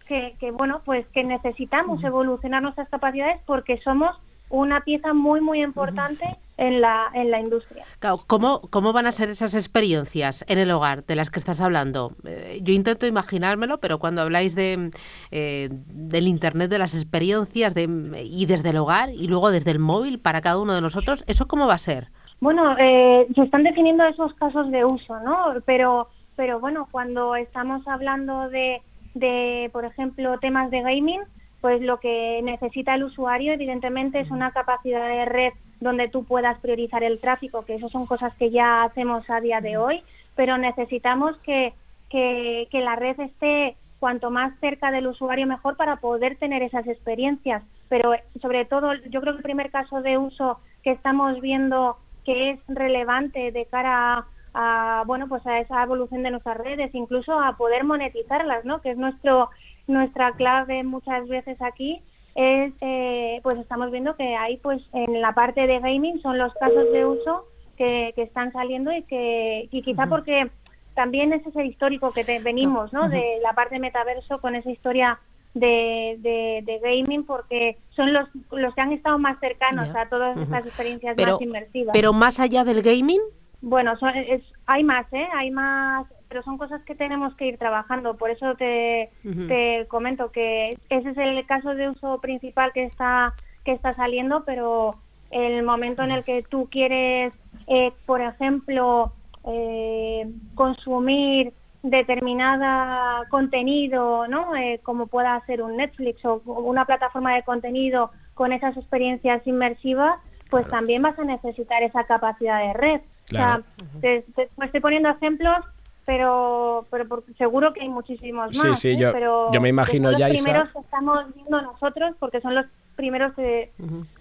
[0.07, 4.15] que, que, bueno, pues que necesitamos evolucionar nuestras capacidades porque somos
[4.49, 6.23] una pieza muy, muy importante
[6.55, 7.83] en la, en la industria.
[8.27, 12.13] ¿Cómo, ¿Cómo van a ser esas experiencias en el hogar de las que estás hablando?
[12.23, 14.91] Eh, yo intento imaginármelo, pero cuando habláis de,
[15.31, 17.83] eh, del Internet, de las experiencias de,
[18.23, 21.47] y desde el hogar y luego desde el móvil para cada uno de nosotros, ¿eso
[21.47, 22.07] cómo va a ser?
[22.39, 25.55] Bueno, eh, se están definiendo esos casos de uso, ¿no?
[25.65, 28.81] Pero, pero bueno, cuando estamos hablando de
[29.19, 31.21] de, por ejemplo, temas de gaming,
[31.61, 36.59] pues lo que necesita el usuario evidentemente es una capacidad de red donde tú puedas
[36.59, 40.01] priorizar el tráfico, que eso son cosas que ya hacemos a día de hoy,
[40.35, 41.73] pero necesitamos que,
[42.09, 46.87] que, que la red esté cuanto más cerca del usuario mejor para poder tener esas
[46.87, 47.63] experiencias.
[47.89, 52.51] Pero sobre todo, yo creo que el primer caso de uso que estamos viendo que
[52.51, 54.25] es relevante de cara
[54.59, 58.81] a bueno pues a esa evolución de nuestras redes, incluso a poder monetizarlas, ¿no?
[58.81, 59.49] Que es nuestro
[59.85, 62.01] nuestra clave muchas veces aquí
[62.33, 66.51] es eh, pues estamos viendo que hay pues en la parte de gaming son los
[66.55, 67.45] casos de uso
[67.77, 70.49] que, que están saliendo y que y quizá porque
[70.95, 73.09] también es ese histórico que venimos, ¿no?
[73.09, 75.19] De la parte metaverso con esa historia
[75.53, 80.65] de, de, gaming porque son los, los que han estado más cercanos a todas estas
[80.65, 81.93] experiencias más inmersivas.
[81.93, 83.21] Pero más allá del gaming,
[83.61, 85.27] bueno, es, hay más, ¿eh?
[85.33, 88.17] Hay más, pero son cosas que tenemos que ir trabajando.
[88.17, 89.09] Por eso te,
[89.47, 94.45] te comento que ese es el caso de uso principal que está que está saliendo,
[94.45, 94.95] pero
[95.29, 97.33] el momento en el que tú quieres,
[97.67, 99.11] eh, por ejemplo,
[99.45, 104.55] eh, consumir determinada contenido, ¿no?
[104.55, 110.19] Eh, como pueda ser un Netflix o una plataforma de contenido con esas experiencias inmersivas,
[110.49, 113.01] pues también vas a necesitar esa capacidad de red.
[113.27, 113.61] O sea,
[114.01, 114.25] te,
[114.57, 115.57] me estoy poniendo ejemplos,
[116.05, 118.57] pero, pero seguro que hay muchísimos más.
[118.57, 118.97] Sí, sí, ¿eh?
[118.97, 120.29] yo, pero yo me imagino ya.
[120.29, 123.71] Los primeros que estamos viendo nosotros, porque son los primeros que,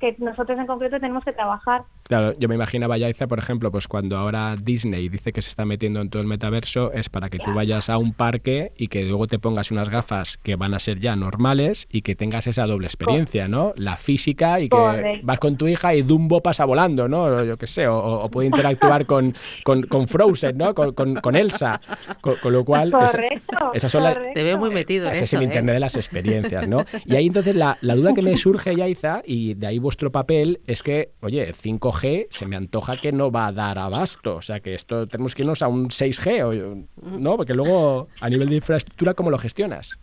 [0.00, 1.84] que nosotros en concreto tenemos que trabajar.
[2.08, 5.64] Claro, yo me imaginaba, Yaiza, por ejemplo, pues cuando ahora Disney dice que se está
[5.64, 9.04] metiendo en todo el metaverso, es para que tú vayas a un parque y que
[9.04, 12.66] luego te pongas unas gafas que van a ser ya normales y que tengas esa
[12.66, 13.72] doble experiencia, ¿no?
[13.76, 17.44] La física y que vas con tu hija y Dumbo pasa volando, ¿no?
[17.44, 20.74] Yo qué sé, o, puede interactuar con, con, Frozen, ¿no?
[20.74, 21.80] Con, con Elsa.
[22.20, 22.92] Con, lo cual,
[23.74, 24.16] esas son las...
[24.32, 25.10] Te veo muy metido.
[25.10, 25.44] Ese es el ¿eh?
[25.44, 26.84] Internet de las experiencias, ¿no?
[27.04, 30.60] Y ahí entonces la, la duda que me surge, Yaiza, y de ahí vuestro papel,
[30.66, 31.95] es que, oye, 5
[32.30, 34.36] se me antoja que no va a dar abasto.
[34.36, 37.36] O sea, que esto tenemos que irnos a un 6G, ¿no?
[37.36, 39.98] Porque luego, a nivel de infraestructura, ¿cómo lo gestionas?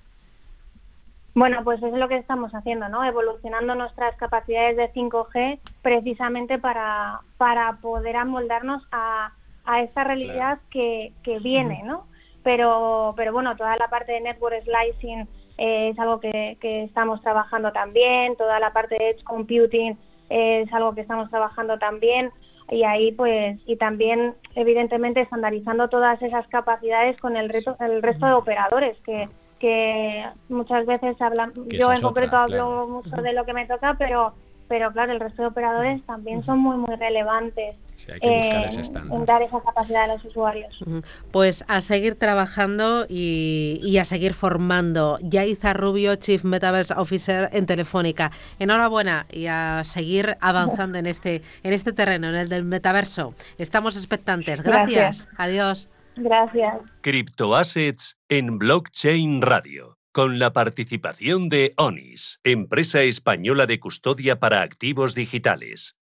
[1.35, 3.03] Bueno, pues eso es lo que estamos haciendo, ¿no?
[3.03, 9.33] Evolucionando nuestras capacidades de 5G precisamente para, para poder amoldarnos a,
[9.65, 12.05] a esta realidad que, que viene, ¿no?
[12.43, 15.27] Pero, pero bueno, toda la parte de network slicing
[15.57, 19.97] eh, es algo que, que estamos trabajando también, toda la parte de edge computing
[20.33, 22.31] es algo que estamos trabajando también.
[22.71, 28.25] Y ahí pues y también evidentemente estandarizando todas esas capacidades con el reto el resto
[28.25, 29.27] de operadores que
[29.59, 34.33] que muchas veces hablan yo en concreto hablo mucho de lo que me toca pero
[34.73, 37.75] pero claro, el resto de operadores también son muy, muy relevantes
[38.07, 40.73] en, dar esa capacidad a los usuarios.
[41.29, 45.19] Pues a seguir trabajando y, a seguir formando.
[45.21, 48.31] Yaiza Rubio, Chief Metaverse Officer en Telefónica.
[48.57, 53.35] Enhorabuena y a seguir avanzando en este, en este terreno, en el del metaverso.
[53.59, 54.63] Estamos expectantes.
[54.63, 55.27] Gracias.
[55.37, 55.87] Adiós.
[56.15, 56.79] Gracias.
[57.01, 65.15] Cryptoassets en Blockchain Radio con la participación de ONIS, empresa española de custodia para activos
[65.15, 65.97] digitales.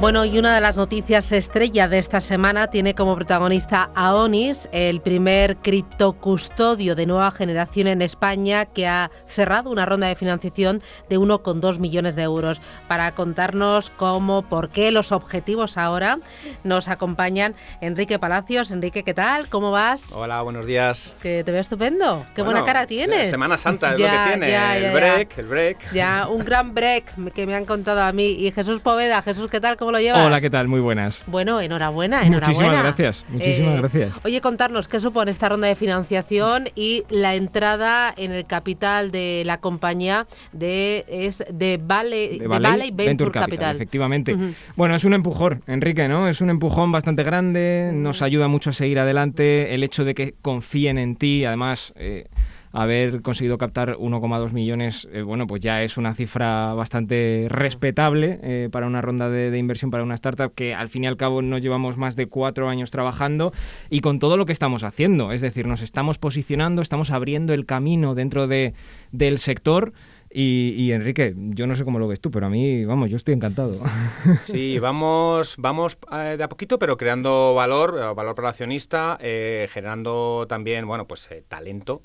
[0.00, 4.66] Bueno, y una de las noticias estrella de esta semana tiene como protagonista a ONIS,
[4.72, 10.82] el primer criptocustodio de nueva generación en España que ha cerrado una ronda de financiación
[11.10, 12.62] de 1,2 millones de euros.
[12.88, 16.18] Para contarnos cómo, por qué, los objetivos ahora,
[16.64, 18.70] nos acompañan Enrique Palacios.
[18.70, 19.50] Enrique, ¿qué tal?
[19.50, 20.12] ¿Cómo vas?
[20.14, 21.14] Hola, buenos días.
[21.20, 22.24] Que te veo estupendo.
[22.34, 23.28] Qué buena cara tienes.
[23.28, 24.86] Semana Santa es lo que tiene.
[24.86, 25.92] el break, el break.
[25.92, 28.30] Ya, un gran break que me han contado a mí.
[28.30, 29.76] Y Jesús Poveda, Jesús, ¿qué tal?
[29.76, 30.24] ¿Cómo ¿Cómo lo llevas?
[30.24, 30.68] Hola, ¿qué tal?
[30.68, 31.20] Muy buenas.
[31.26, 32.46] Bueno, enhorabuena, enhorabuena.
[32.46, 34.12] Muchísimas gracias, muchísimas Eh, gracias.
[34.24, 39.42] Oye, contarnos qué supone esta ronda de financiación y la entrada en el capital de
[39.44, 43.74] la compañía de es de Valley, de Valley Venture, Capital.
[43.74, 44.36] efectivamente.
[44.76, 46.28] Bueno, es un empujón, Enrique, ¿no?
[46.28, 50.34] Es un empujón bastante grande, nos ayuda mucho a seguir adelante, el hecho de que
[50.40, 51.92] confíen en ti, además...
[51.96, 52.26] eh,
[52.72, 58.68] haber conseguido captar 1,2 millones, eh, bueno, pues ya es una cifra bastante respetable eh,
[58.70, 61.42] para una ronda de, de inversión para una startup que al fin y al cabo
[61.42, 63.52] no llevamos más de cuatro años trabajando
[63.88, 65.32] y con todo lo que estamos haciendo.
[65.32, 68.74] Es decir, nos estamos posicionando, estamos abriendo el camino dentro de,
[69.12, 69.92] del sector.
[70.32, 73.16] Y, y, Enrique, yo no sé cómo lo ves tú, pero a mí, vamos, yo
[73.16, 73.80] estoy encantado.
[74.36, 79.18] Sí, vamos, vamos eh, de a poquito, pero creando valor, eh, valor para el accionista,
[79.20, 82.00] eh, generando también, bueno, pues eh, talento.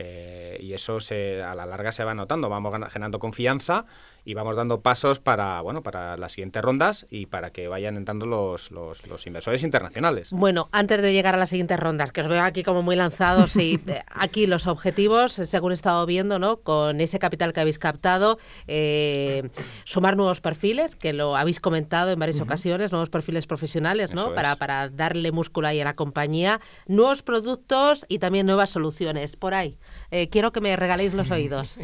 [0.00, 2.48] Eh, y eso se, a la larga se va notando.
[2.48, 3.84] Vamos gana- generando confianza
[4.28, 8.26] y vamos dando pasos para, bueno, para las siguientes rondas y para que vayan entrando
[8.26, 10.32] los, los, los inversores internacionales.
[10.32, 13.56] Bueno, antes de llegar a las siguientes rondas, que os veo aquí como muy lanzados
[13.56, 16.58] y eh, aquí los objetivos, según he estado viendo, ¿no?
[16.58, 19.48] Con ese capital que habéis captado, eh,
[19.84, 24.34] sumar nuevos perfiles, que lo habéis comentado en varias ocasiones, nuevos perfiles profesionales, ¿no?
[24.34, 29.36] Para, para darle músculo ahí a la compañía, nuevos productos y también nuevas soluciones.
[29.36, 29.78] Por ahí,
[30.10, 31.78] eh, quiero que me regaléis los oídos.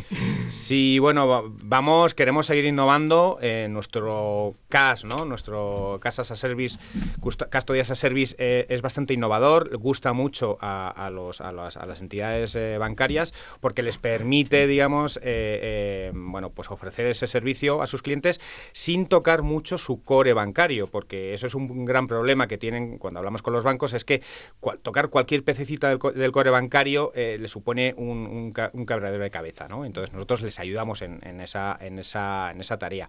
[0.49, 5.25] Sí, bueno, va- vamos, queremos seguir innovando en nuestro CAS, ¿no?
[5.25, 6.79] Nuestro CAS as a Service,
[7.21, 11.53] Custo- Custody as a Service eh, es bastante innovador, gusta mucho a, a los, a,
[11.53, 17.07] las, a las entidades eh, bancarias porque les permite, digamos, eh, eh, bueno, pues ofrecer
[17.07, 18.41] ese servicio a sus clientes
[18.73, 23.19] sin tocar mucho su core bancario, porque eso es un gran problema que tienen cuando
[23.19, 24.23] hablamos con los bancos, es que
[24.61, 29.23] cual- tocar cualquier pececita del, del core bancario eh, le supone un, un, un quebradero
[29.23, 29.85] de cabeza, ¿no?
[29.85, 33.09] Entonces nosotros les ayudamos en, en esa, en, esa, en esa tarea.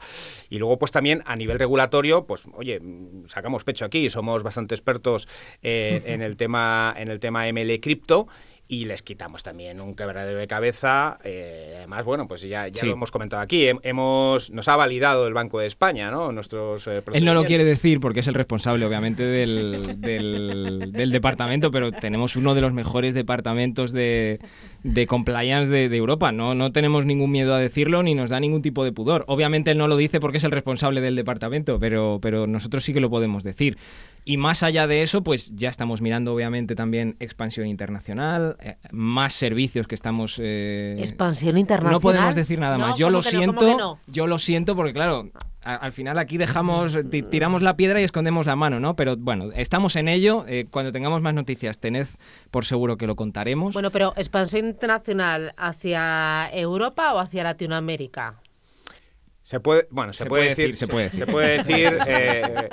[0.49, 4.75] Y luego, pues también a nivel regulatorio, pues oye, mm, sacamos pecho aquí, somos bastante
[4.75, 5.27] expertos
[5.61, 8.27] eh, en el tema, en el tema ML cripto.
[8.67, 11.19] Y les quitamos también un quebradero de cabeza.
[11.23, 12.87] eh, además, bueno, pues ya, ya Sí.
[12.87, 13.65] lo hemos comentado aquí.
[13.67, 16.31] hem- Hemos, nos ha validado el Banco de España, ¿no?
[16.31, 21.11] Nuestros eh, Él no lo quiere decir porque es el responsable, obviamente, del, del- del
[21.11, 24.39] departamento, pero tenemos uno de los mejores departamentos de,
[24.83, 26.31] de compliance de, de Europa.
[26.31, 29.25] No, no tenemos ningún miedo a decirlo ni nos da ningún tipo de pudor.
[29.27, 32.93] Obviamente él no lo dice porque es el responsable del departamento, pero, pero nosotros sí
[32.93, 33.77] que lo podemos decir.
[34.27, 39.33] Y más allá de eso, pues ya estamos mirando, obviamente, también expansión internacional, eh, más
[39.33, 40.39] servicios que estamos...
[40.41, 41.93] eh, Expansión internacional.
[41.93, 42.97] no podemos decir nada No, más.
[42.97, 43.99] Yo ¿cómo lo siento, no?
[44.07, 45.29] yo lo siento porque claro,
[45.61, 48.95] al final aquí dejamos, ti- tiramos la piedra y escondemos la mano, ¿no?
[48.95, 50.45] Pero bueno, estamos en ello.
[50.47, 52.07] eh, cuando tengamos más noticias, tened
[52.51, 53.73] por seguro que lo contaremos.
[53.73, 58.35] Bueno, pero expansión internacional hacia Europa o hacia Latinoamérica.
[59.45, 61.19] Se puede, bueno, se, Se puede, puede decir, decir, se puede decir.
[61.19, 62.69] se puede decir, eh,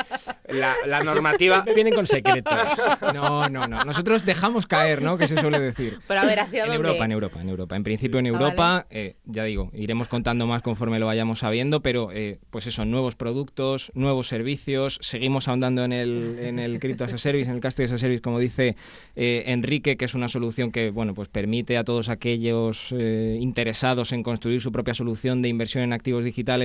[0.48, 1.56] la, la normativa.
[1.56, 2.54] Siempre vienen con secretos.
[3.12, 3.84] No, no, no.
[3.84, 5.18] Nosotros dejamos caer, ¿no?
[5.18, 5.98] Que se suele decir.
[6.08, 6.88] Pero a ver, ¿hacia En dónde?
[6.88, 7.76] Europa, en Europa, en Europa.
[7.76, 11.82] En principio en Ah, Europa, eh, ya digo, iremos contando más conforme lo vayamos sabiendo,
[11.82, 17.04] pero eh, pues eso, nuevos productos, nuevos servicios, seguimos ahondando en el, en el Crypto
[17.04, 18.76] as a Service, en el Custody as a Service, como dice
[19.14, 24.12] eh, Enrique, que es una solución que, bueno, pues permite a todos aquellos eh, interesados
[24.12, 26.61] en construir su propia solución de inversión en activos digitales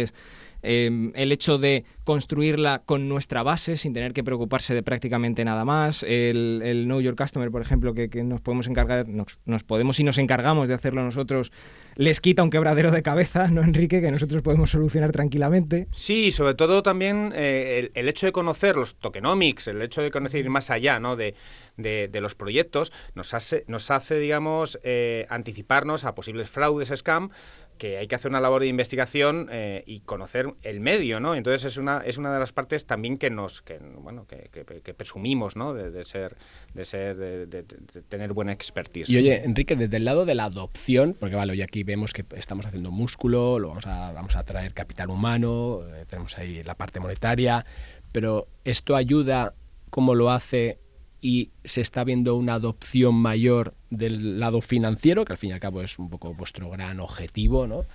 [0.63, 5.65] eh, el hecho de construirla con nuestra base sin tener que preocuparse de prácticamente nada
[5.65, 9.63] más, el, el Know Your Customer, por ejemplo, que, que nos podemos encargar, nos, nos
[9.63, 11.51] podemos y nos encargamos de hacerlo nosotros,
[11.95, 14.01] les quita un quebradero de cabeza, ¿no, Enrique?
[14.01, 15.87] Que nosotros podemos solucionar tranquilamente.
[15.91, 20.11] Sí, sobre todo también eh, el, el hecho de conocer los tokenomics, el hecho de
[20.11, 21.15] conocer ir más allá ¿no?
[21.15, 21.35] de,
[21.77, 27.29] de- de los proyectos, nos hace, nos hace digamos, eh, anticiparnos a posibles fraudes, scam,
[27.77, 31.35] que hay que hacer una labor de investigación eh, y conocer el medio, ¿no?
[31.35, 34.93] Entonces es una, es una de las partes también que nos, que, bueno, que, que-
[34.93, 35.73] presumimos, ¿no?
[35.73, 36.35] De, ser,
[36.73, 37.63] de ser, de
[38.09, 39.09] tener buena expertise.
[39.09, 42.25] Y oye, Enrique, desde el lado de la adopción, porque vale, hoy aquí vemos que
[42.35, 46.75] estamos haciendo músculo, lo vamos a, vamos a traer capital humano, eh, tenemos ahí la
[46.75, 47.65] parte monetaria,
[48.11, 49.53] pero esto ayuda,
[49.89, 50.79] como lo hace,
[51.21, 55.59] y se está viendo una adopción mayor del lado financiero, que al fin y al
[55.59, 57.85] cabo es un poco vuestro gran objetivo, ¿no?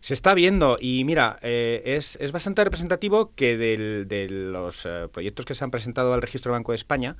[0.00, 5.06] Se está viendo y mira, eh, es, es bastante representativo que del- de los eh,
[5.12, 7.16] proyectos que se han presentado al Registro Banco de España,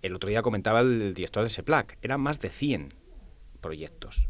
[0.00, 2.94] el otro día comentaba el, el director de SEPLAC, eran más de 100
[3.60, 4.28] proyectos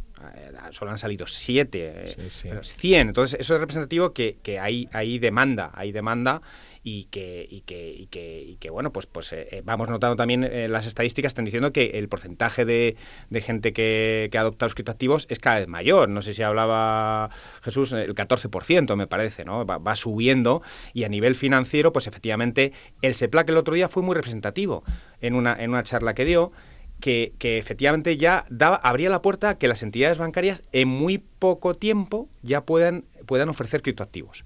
[0.70, 2.14] solo han salido 7,
[2.62, 3.08] 100.
[3.08, 6.42] Entonces, eso es representativo que, que hay, hay demanda, hay demanda
[6.84, 10.16] y que, y que, y que, y que bueno, pues, pues eh, eh, vamos notando
[10.16, 12.96] también eh, las estadísticas están diciendo que el porcentaje de,
[13.30, 16.08] de gente que, que, adopta los criptoactivos es cada vez mayor.
[16.08, 17.30] No sé si hablaba
[17.62, 19.64] Jesús, el 14% me parece, ¿no?
[19.64, 20.62] Va, va subiendo
[20.92, 24.82] y a nivel financiero, pues efectivamente el SEPLAC el otro día fue muy representativo
[25.20, 26.52] en una, en una charla que dio.
[27.00, 31.18] Que, que, efectivamente ya daba, abría la puerta a que las entidades bancarias en muy
[31.18, 34.44] poco tiempo ya puedan, puedan ofrecer criptoactivos.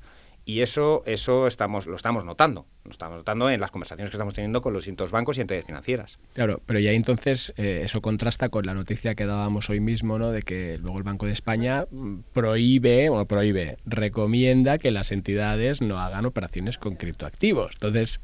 [0.48, 2.66] Y eso, eso estamos, lo estamos notando.
[2.84, 5.66] Lo estamos notando en las conversaciones que estamos teniendo con los distintos bancos y entidades
[5.66, 6.20] financieras.
[6.34, 10.30] Claro, pero ya entonces eh, eso contrasta con la noticia que dábamos hoy mismo, ¿no?
[10.30, 15.82] De que luego el Banco de España mm, prohíbe, o prohíbe, recomienda que las entidades
[15.82, 17.72] no hagan operaciones con criptoactivos.
[17.72, 18.20] Entonces,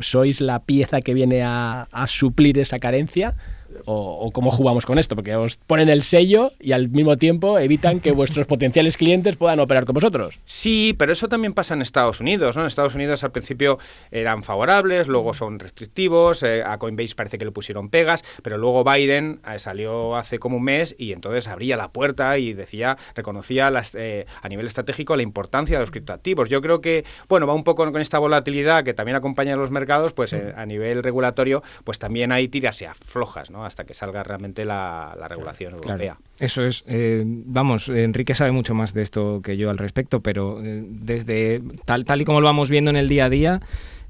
[0.00, 3.36] ¿sois la pieza que viene a, a suplir esa carencia?
[3.84, 7.58] O, o, cómo jugamos con esto, porque os ponen el sello y al mismo tiempo
[7.58, 10.38] evitan que vuestros potenciales clientes puedan operar con vosotros.
[10.44, 12.56] Sí, pero eso también pasa en Estados Unidos.
[12.56, 12.62] ¿no?
[12.62, 13.78] En Estados Unidos al principio
[14.10, 18.84] eran favorables, luego son restrictivos, eh, a Coinbase parece que le pusieron pegas, pero luego
[18.84, 23.70] Biden eh, salió hace como un mes y entonces abría la puerta y decía, reconocía
[23.70, 26.48] las, eh, a nivel estratégico la importancia de los criptoactivos.
[26.48, 29.70] Yo creo que, bueno, va un poco con esta volatilidad que también acompaña a los
[29.70, 33.65] mercados, pues a nivel regulatorio, pues también hay tiras y aflojas, ¿no?
[33.66, 36.18] Hasta que salga realmente la, la regulación claro, europea.
[36.38, 40.62] Eso es, eh, vamos, Enrique sabe mucho más de esto que yo al respecto, pero
[40.62, 43.60] eh, desde tal, tal y como lo vamos viendo en el día a día,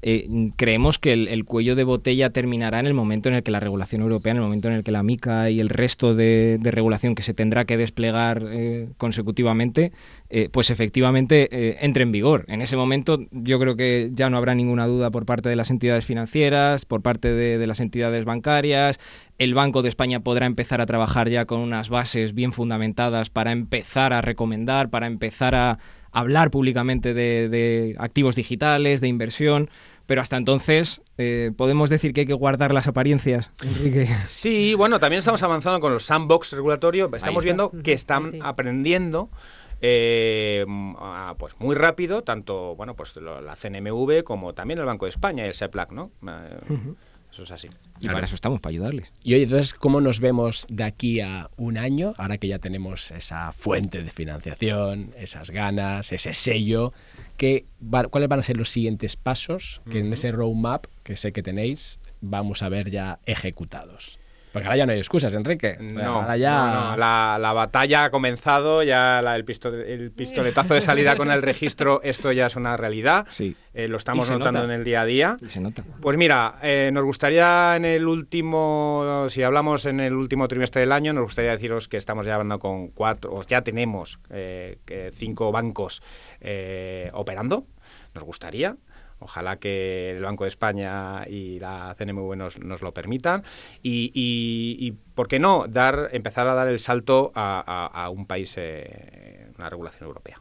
[0.03, 3.51] eh, creemos que el, el, cuello de botella terminará en el momento en el que
[3.51, 6.59] la regulación europea, en el momento en el que la MICA y el resto de,
[6.63, 9.93] regulación que se tendrá que desplegar eh, consecutivamente,
[10.29, 12.45] eh, pues efectivamente entre en vigor.
[12.49, 15.71] En ese momento yo creo que ya no habrá ninguna duda por parte de las
[15.71, 18.99] entidades financieras, por parte de las entidades bancarias.
[19.39, 23.53] El Banco de España podrá empezar a trabajar ya con unas bases bien fundamentadas para
[23.53, 25.79] empezar a recomendar, para empezar a
[26.17, 29.71] hablar públicamente de, de activos digitales, de inversión.
[30.07, 34.07] Pero hasta entonces, eh, ¿podemos decir que hay que guardar las apariencias, Enrique?
[34.25, 37.11] Sí, bueno, también estamos avanzando con los sandbox regulatorios.
[37.13, 38.39] Estamos viendo que están sí.
[38.41, 39.31] aprendiendo
[39.81, 40.65] eh,
[41.39, 45.49] pues muy rápido, tanto bueno pues la CNMV como también el Banco de España y
[45.49, 46.13] el SEPLAC, ¿no?
[46.23, 46.97] Uh -huh.
[47.37, 47.69] Eso es así.
[48.01, 49.13] Y para eso estamos, para ayudarles.
[49.23, 53.11] Y oye, entonces, ¿cómo nos vemos de aquí a un año, ahora que ya tenemos
[53.11, 56.95] esa fuente de financiación, esas ganas, ese sello?
[57.37, 57.67] ¿qué,
[58.11, 60.07] ¿Cuáles van a ser los siguientes pasos que uh -huh.
[60.07, 64.19] en ese roadmap que sé que tenéis vamos a ver ya ejecutados?
[64.53, 65.77] Porque ahora ya no hay excusas, Enrique.
[65.81, 66.57] No, ahora ya...
[66.57, 66.97] no, no.
[66.97, 71.43] La, la, batalla ha comenzado, ya la, el, pistol, el, pistoletazo de salida con el
[71.43, 73.27] registro, esto ya es una realidad.
[73.29, 73.55] Sí.
[73.75, 74.73] Eh, lo estamos notando nota.
[74.73, 75.37] en el día a día.
[75.43, 75.85] Y se nota.
[76.01, 80.93] Pues mira, eh, nos gustaría en el último, si hablamos en el último trimestre del
[80.93, 84.79] año, nos gustaría deciros que estamos ya hablando con cuatro, o ya tenemos eh,
[85.15, 86.03] cinco bancos
[86.41, 87.67] eh, operando.
[88.15, 88.77] Nos gustaría.
[89.19, 93.45] Ojalá que el Banco de España y la CNMV nos, nos lo permitan.
[93.83, 95.67] Y, y, ¿por qué no?
[95.69, 100.41] dar empezar a dar el salto a, a, a un país, eh, una regulación europea.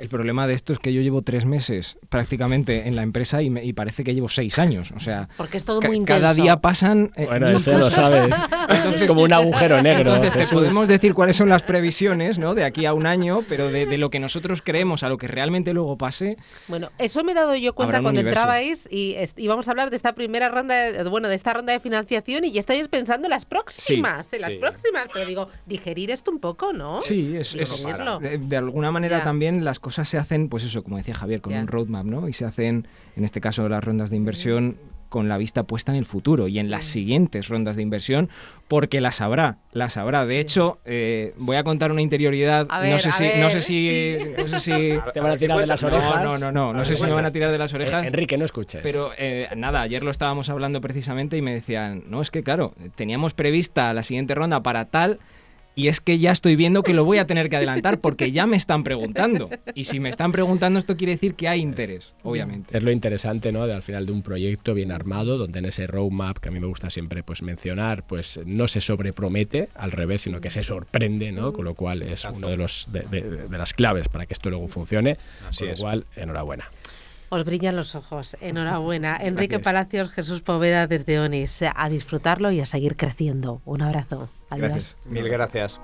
[0.00, 3.50] El problema de esto es que yo llevo tres meses prácticamente en la empresa y,
[3.50, 4.92] me, y parece que llevo seis años.
[4.96, 6.22] O sea, porque es todo muy intenso.
[6.22, 7.12] Cada día pasan.
[7.16, 8.34] Eh, bueno, eso lo sabes.
[8.70, 10.14] Entonces, es como un agujero negro.
[10.14, 12.54] Entonces, te podemos decir cuáles son las previsiones ¿no?
[12.54, 15.28] de aquí a un año, pero de, de, lo que nosotros creemos a lo que
[15.28, 16.38] realmente luego pase.
[16.68, 18.40] Bueno, eso me he dado yo cuenta cuando universo.
[18.40, 21.80] entrabais y íbamos a hablar de esta primera ronda, de, bueno, de esta ronda de
[21.80, 24.56] financiación y ya estáis pensando en las próximas, sí, en las sí.
[24.56, 25.08] próximas.
[25.12, 27.02] Pero digo, digerir esto un poco, ¿no?
[27.02, 29.24] Sí, es, es de, de, alguna manera ya.
[29.24, 31.62] también las cosas se hacen, pues eso, como decía Javier, con yeah.
[31.62, 32.28] un roadmap, ¿no?
[32.28, 34.76] Y se hacen, en este caso, las rondas de inversión
[35.10, 38.30] con la vista puesta en el futuro y en las siguientes rondas de inversión,
[38.68, 40.24] porque las habrá, las habrá.
[40.24, 42.68] De hecho, eh, voy a contar una interioridad.
[42.68, 44.28] Ver, no, sé si, no sé si, sí.
[44.38, 44.72] no sé si
[45.12, 46.22] te van a tirar de las orejas.
[46.22, 48.04] No, no, no, no, no sé si me van a tirar de las orejas.
[48.04, 48.80] Eh, Enrique, no escuches.
[48.82, 52.74] Pero eh, nada, ayer lo estábamos hablando precisamente y me decían, no, es que claro,
[52.94, 55.18] teníamos prevista la siguiente ronda para tal
[55.80, 58.46] y es que ya estoy viendo que lo voy a tener que adelantar porque ya
[58.46, 59.48] me están preguntando.
[59.74, 62.76] Y si me están preguntando, esto quiere decir que hay interés, obviamente.
[62.76, 63.66] Es lo interesante, ¿no?
[63.66, 66.60] De, al final de un proyecto bien armado, donde en ese roadmap, que a mí
[66.60, 71.32] me gusta siempre pues, mencionar, pues no se sobrepromete, al revés, sino que se sorprende,
[71.32, 71.54] ¿no?
[71.54, 74.50] Con lo cual es uno de, los, de, de, de, las claves para que esto
[74.50, 75.16] luego funcione.
[75.48, 75.80] Así Con lo es.
[75.80, 76.70] cual, enhorabuena.
[77.30, 78.36] Os brillan los ojos.
[78.40, 79.16] Enhorabuena.
[79.16, 79.64] Enrique Gracias.
[79.64, 81.62] Palacios, Jesús Poveda desde ONIS.
[81.74, 83.62] A disfrutarlo y a seguir creciendo.
[83.64, 84.28] Un abrazo.
[84.50, 84.70] Adiós.
[84.70, 84.96] Gracias.
[85.06, 85.80] Mil gracias.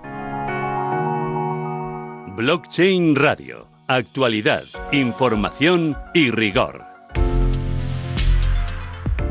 [2.37, 3.69] Blockchain Radio.
[3.89, 6.86] Actualidad, información y rigor.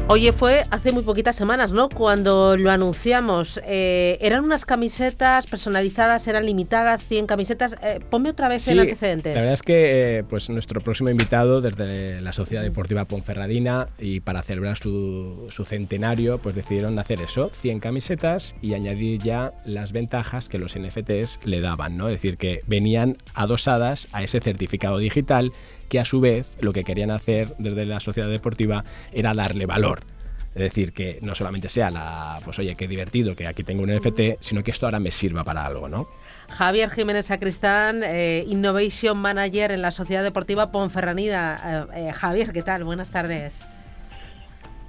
[0.08, 1.90] Oye, fue hace muy poquitas semanas, ¿no?
[1.90, 3.60] Cuando lo anunciamos.
[3.66, 7.76] Eh, eran unas camisetas personalizadas, eran limitadas, 100 camisetas.
[7.82, 9.34] Eh, ponme otra vez en antecedentes.
[9.34, 14.20] La verdad es que eh, pues nuestro próximo invitado desde la Sociedad Deportiva Ponferradina y
[14.20, 19.92] para celebrar su, su, centenario, pues decidieron hacer eso, 100 camisetas y añadir ya las
[19.92, 22.10] ventajas que los NFTs le daban, ¿no?
[22.10, 25.52] Es decir, que venían adosadas a ese certificado digital
[25.90, 28.84] que a su vez lo que querían hacer desde la sociedad deportiva
[29.14, 30.02] era darle valor.
[30.56, 33.94] Es decir, que no solamente sea la, pues oye, qué divertido que aquí tengo un
[33.94, 36.08] NFT, sino que esto ahora me sirva para algo, ¿no?
[36.50, 41.90] Javier Jiménez Sacristán, eh, Innovation Manager en la Sociedad Deportiva Ponferranida.
[41.94, 42.86] Eh, eh, Javier, ¿qué tal?
[42.86, 43.68] Buenas tardes.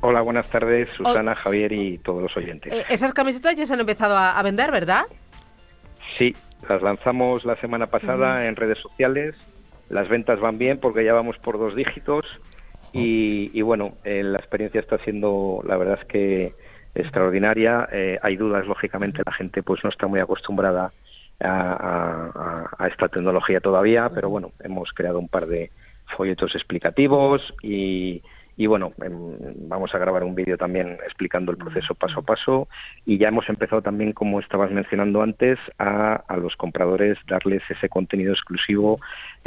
[0.02, 2.72] Hola, buenas tardes, Susana, Javier y todos los oyentes.
[2.88, 5.02] esas camisetas ya se han empezado a, vender, ¿verdad?
[6.16, 6.36] Sí,
[6.68, 9.34] las lanzamos la semana pasada en redes sociales
[9.88, 12.26] las ventas van bien porque ya vamos por dos dígitos
[12.92, 16.54] y, bueno, eh, la experiencia está siendo, la verdad es que
[16.94, 17.86] extraordinaria.
[17.92, 20.92] Eh, hay dudas, lógicamente, la gente pues no está muy acostumbrada
[21.40, 25.70] a, a, esta tecnología todavía, pero bueno, hemos creado un par de
[26.16, 28.22] folletos explicativos y,
[28.56, 29.36] y bueno, em,
[29.68, 32.68] vamos a grabar un vídeo también explicando el proceso paso a paso
[33.04, 37.88] y ya hemos empezado también, como estabas mencionando antes, a, a los compradores darles ese
[37.90, 39.00] contenido exclusivo,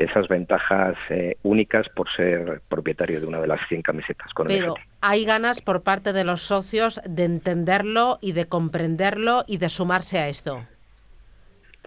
[0.04, 4.76] esas ventajas eh, únicas por ser propietario de una de las 100 camisetas con Pero
[5.02, 10.20] hay ganas por parte de los socios de entenderlo y de comprenderlo y de sumarse
[10.20, 10.64] a esto.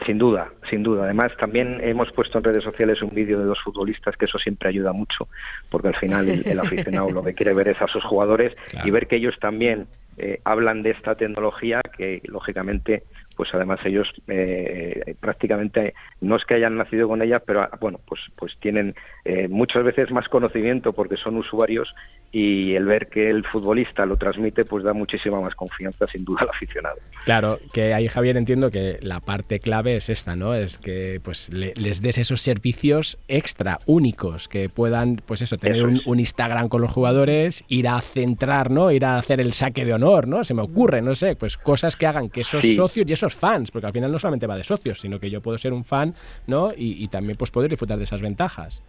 [0.06, 1.04] Sin duda, sin duda.
[1.04, 4.70] Además, también hemos puesto en redes sociales un vídeo de dos futbolistas, que eso siempre
[4.70, 5.28] ayuda mucho,
[5.70, 9.06] porque al final el, aficionado lo que quiere ver es a sus jugadores y ver
[9.06, 9.86] que ellos también
[10.16, 13.04] eh, hablan de esta tecnología, que lógicamente
[13.42, 18.20] pues además ellos eh, prácticamente no es que hayan nacido con ella, pero bueno, pues
[18.36, 21.92] pues tienen eh, muchas veces más conocimiento porque son usuarios
[22.30, 26.40] y el ver que el futbolista lo transmite pues da muchísima más confianza sin duda
[26.42, 26.96] al aficionado.
[27.24, 30.54] Claro, que ahí Javier entiendo que la parte clave es esta, ¿no?
[30.54, 36.20] Es que pues les des esos servicios extra, únicos, que puedan pues eso, tener un,
[36.20, 38.90] Instagram con los jugadores, ir a centrar, ¿no?
[38.92, 40.44] Ir a hacer el saque de honor, ¿no?
[40.44, 43.70] Se me ocurre, no sé, pues cosas que hagan que esos socios y esos fans,
[43.70, 46.14] porque al final no solamente va de socios, sino que yo puedo ser un fan,
[46.46, 46.72] ¿no?
[46.72, 48.82] Y, y también pues poder disfrutar de esas ventajas.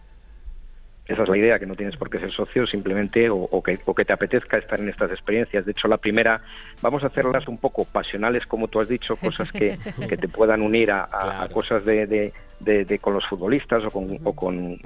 [1.06, 4.06] Esa es la idea, que no tienes por qué ser socio, simplemente o, que, que,
[4.06, 5.66] te apetezca estar en estas experiencias.
[5.66, 6.40] De hecho, la primera,
[6.82, 9.78] vamos a hacerlas un poco pasionales, como tú has dicho, cosas que,
[10.08, 12.32] que te puedan unir a, cosas de,
[12.62, 14.78] de, con los futbolistas o con, o con,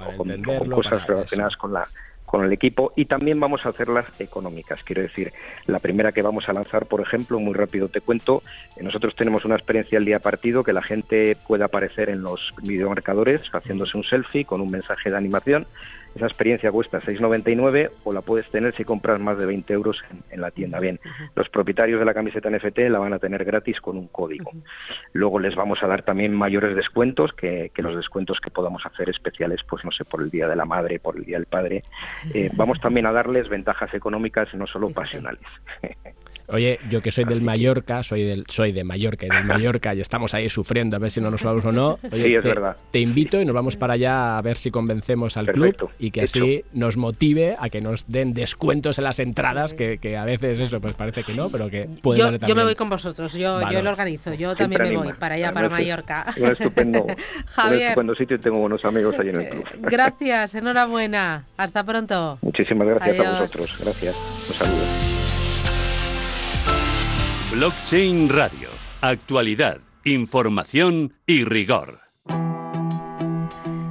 [0.68, 1.86] cosas relacionadas con la,
[2.28, 4.82] con el equipo y también vamos a hacerlas económicas.
[4.84, 5.32] Quiero decir,
[5.66, 8.42] la primera que vamos a lanzar, por ejemplo, muy rápido te cuento,
[8.76, 12.52] eh, nosotros tenemos una experiencia el día partido que la gente puede aparecer en los
[12.62, 15.66] videomarcadores haciéndose un selfie con un mensaje de animación
[16.14, 20.40] esa experiencia cuesta 6,99 o la puedes tener si compras más de 20 euros en,
[20.40, 20.80] la tienda.
[20.80, 21.00] Bien,
[21.34, 24.50] los propietarios de la camiseta NFT la van a tener gratis con un código.
[25.12, 29.60] Luego les vamos a dar también mayores descuentos que, los descuentos que podamos hacer especiales,
[29.68, 31.82] pues no sé, por el Día de la Madre, por el Día del Padre.
[32.34, 35.46] Eh, vamos también a darles ventajas económicas, no solo pasionales.
[36.50, 40.00] Oye, yo que soy del Mallorca, soy del soy de Mallorca y del Mallorca y
[40.00, 41.98] estamos ahí sufriendo a ver si no nos vamos o no.
[42.10, 42.76] Oye, sí, es te, verdad.
[42.90, 46.22] Te invito y nos vamos para allá a ver si convencemos al club y que
[46.22, 50.80] así nos motive a que nos den descuentos en las entradas, que, a veces eso
[50.80, 53.82] pues parece que no, pero que puede yo, yo me voy con vosotros, yo, yo
[53.82, 56.34] lo organizo, yo también me voy para allá, para Mallorca.
[56.38, 57.06] Un estupendo,
[57.46, 59.64] Javier, un estupendo sitio y tengo buenos amigos allí en el club.
[59.82, 61.44] Gracias, enhorabuena.
[61.56, 62.38] Hasta pronto.
[62.40, 63.78] Muchísimas gracias a vosotros.
[63.80, 64.16] Gracias.
[64.48, 65.17] Un saludo.
[67.50, 68.68] Blockchain Radio.
[69.00, 71.98] Actualidad, información y rigor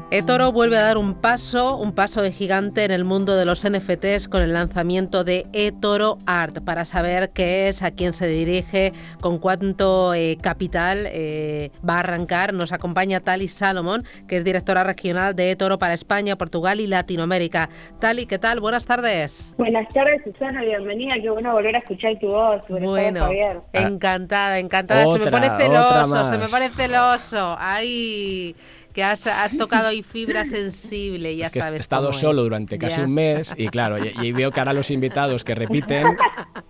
[0.10, 3.70] eToro vuelve a dar un paso, un paso de gigante en el mundo de los
[3.70, 6.64] NFTs con el lanzamiento de eToro Art.
[6.64, 12.00] Para saber qué es, a quién se dirige, con cuánto eh, capital eh, va a
[12.00, 16.88] arrancar, nos acompaña Tali Salomón, que es directora regional de eToro para España, Portugal y
[16.88, 17.70] Latinoamérica.
[18.00, 18.62] Tali, ¿qué tal?
[18.62, 19.54] Buenas tardes.
[19.58, 21.16] Buenas tardes, Susana, bienvenida.
[21.22, 22.62] Qué bueno volver a escuchar tu voz.
[22.70, 23.30] Bueno,
[23.74, 25.06] encantada, encantada.
[25.06, 27.58] se me pone celoso, se me pone celoso.
[27.60, 28.56] Ay
[28.98, 29.22] que has,
[29.60, 31.82] tocado ahí fibra sensible, ya es que sabes.
[31.82, 35.44] He estado solo durante casi un mes y claro, y, veo que ahora los invitados
[35.44, 36.18] que repiten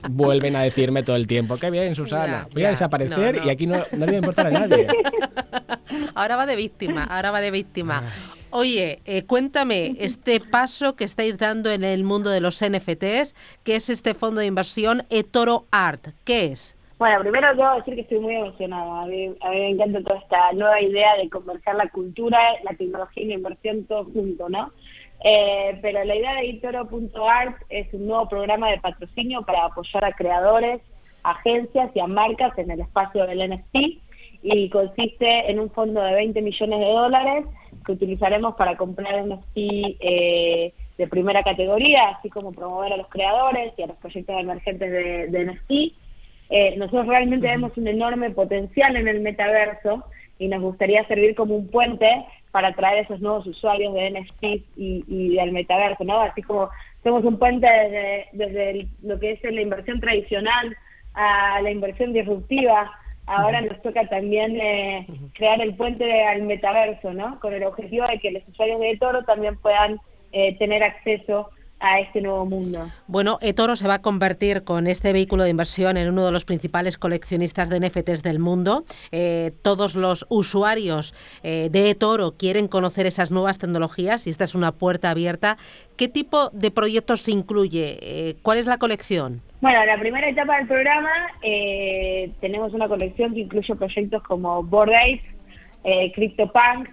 [0.09, 3.77] vuelven a decirme todo el tiempo, qué bien, Susana, voy a desaparecer y aquí no,
[3.93, 4.87] no le va a importar a nadie.
[6.15, 8.03] Ahora va de víctima, ahora va de víctima.
[8.49, 13.75] Oye, eh, cuéntame este paso que estáis dando en el mundo de los NFTs, que
[13.75, 16.09] es este fondo de inversión eToro Art.
[16.23, 16.76] ¿Qué es?
[16.99, 19.03] Bueno, primero quiero decir que estoy muy emocionada.
[19.03, 23.27] A mí, me encanta toda esta nueva idea de conversar la cultura, la tecnología y
[23.27, 24.71] la inversión todo junto, ¿no?
[25.23, 30.13] Eh, pero la idea de itoro.art es un nuevo programa de patrocinio para apoyar a
[30.13, 30.81] creadores,
[31.21, 33.75] agencias y a marcas en el espacio del NFT
[34.41, 37.45] y consiste en un fondo de 20 millones de dólares
[37.85, 43.73] que utilizaremos para comprar NFT eh, de primera categoría, así como promover a los creadores
[43.77, 46.06] y a los proyectos emergentes de, de NFT.
[46.49, 50.05] Eh, nosotros realmente vemos un enorme potencial en el metaverso
[50.39, 52.07] y nos gustaría servir como un puente
[52.51, 54.43] para atraer esos nuevos usuarios de NFT
[54.77, 56.21] y, y del metaverso, ¿no?
[56.21, 56.69] Así como
[57.03, 60.75] somos un puente desde, desde lo que es la inversión tradicional
[61.13, 62.91] a la inversión disruptiva,
[63.25, 67.39] ahora nos toca también eh, crear el puente al metaverso, ¿no?
[67.39, 69.99] Con el objetivo de que los usuarios de Toro también puedan
[70.31, 72.89] eh, tener acceso a este nuevo mundo.
[73.07, 76.43] Bueno, eToro se va a convertir con este vehículo de inversión en uno de los
[76.43, 78.83] principales coleccionistas de NFTs del mundo.
[79.11, 81.13] Eh, todos los usuarios
[81.43, 85.57] eh, de eToro quieren conocer esas nuevas tecnologías y esta es una puerta abierta.
[85.97, 87.99] ¿Qué tipo de proyectos se incluye?
[88.01, 89.41] Eh, ¿Cuál es la colección?
[89.61, 91.09] Bueno, la primera etapa del programa
[92.41, 96.91] tenemos una colección que incluye proyectos como Bored Ape, CryptoPunks,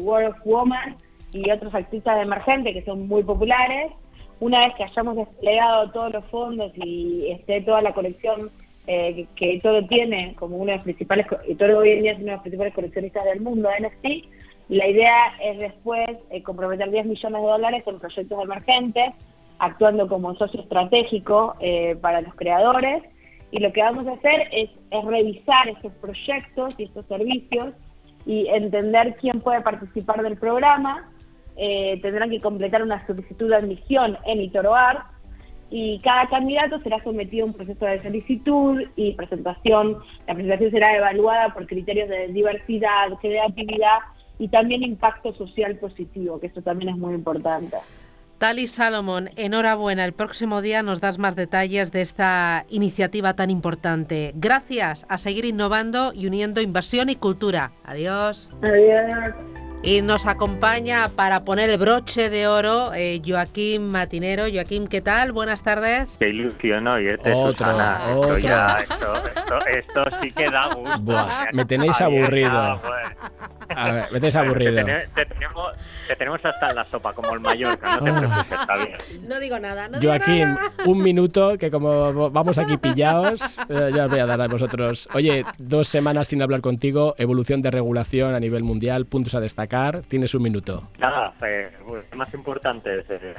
[0.00, 0.96] World of Woman,
[1.32, 3.92] y otros artistas emergentes que son muy populares.
[4.40, 8.50] Una vez que hayamos desplegado todos los fondos y esté toda la colección
[8.86, 12.24] eh, que, todo tiene como uno de los principales, y todo hoy en día uno
[12.24, 14.06] de los principales coleccionistas del mundo de NFT,
[14.68, 19.12] la idea es después eh, comprometer 10 millones de dólares en proyectos emergentes,
[19.58, 23.02] actuando como socio estratégico eh, para los creadores.
[23.50, 27.74] Y lo que vamos a hacer es, es revisar estos proyectos y estos servicios
[28.24, 31.11] y entender quién puede participar del programa
[31.56, 35.04] eh, tendrán que completar una solicitud de admisión en Itoroar
[35.70, 39.98] y cada candidato será sometido a un proceso de solicitud y presentación.
[40.26, 44.00] La presentación será evaluada por criterios de diversidad, creatividad
[44.38, 47.78] y también impacto social positivo, que esto también es muy importante.
[48.36, 50.04] Tali Salomón, enhorabuena.
[50.04, 54.32] El próximo día nos das más detalles de esta iniciativa tan importante.
[54.34, 57.70] Gracias a seguir innovando y uniendo inversión y cultura.
[57.84, 58.50] Adiós.
[58.62, 59.71] Adiós.
[59.84, 64.44] Y nos acompaña para poner el broche de oro eh, Joaquín Matinero.
[64.52, 65.32] Joaquín, ¿qué tal?
[65.32, 66.16] Buenas tardes.
[66.20, 68.00] Qué ilusión este otro, Susana.
[68.14, 68.36] Otro.
[68.36, 71.00] Esto, ya, esto, esto, esto, sí que da gusto.
[71.00, 72.80] Buah, me tenéis aburrido.
[73.76, 74.84] A ver, aburrido.
[74.84, 75.72] Te, te, tenemos,
[76.06, 77.96] te, tenemos, hasta en la sopa, como el Mallorca.
[77.96, 79.28] No te preocupes, está bien.
[79.28, 79.88] No digo nada.
[79.88, 80.72] No Joaquín, digo nada.
[80.86, 85.08] un minuto, que como vamos aquí pillados, eh, ya os voy a dar a vosotros.
[85.14, 90.02] Oye, dos semanas sin hablar contigo, evolución de regulación a nivel mundial, puntos a destacar.
[90.02, 90.82] Tienes un minuto.
[90.98, 93.34] Nada, eh, pues, más importante es, eh,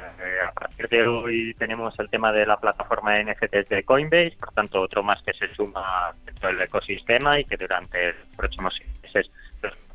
[0.48, 4.54] a partir de hoy tenemos el tema de la plataforma de NFTs de Coinbase, por
[4.54, 8.74] tanto, otro más que se suma dentro del ecosistema y que durante los próximos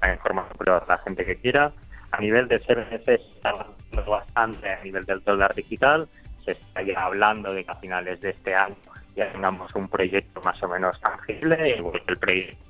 [0.01, 1.73] meses informando a la gente que quiera.
[2.11, 6.09] A nivel de CBDC se está avanzando bastante a nivel del dólar digital.
[6.45, 8.77] Se está ya hablando de que a finales de este año
[9.15, 12.69] ya tengamos un proyecto más o menos tangible, igual que el proyecto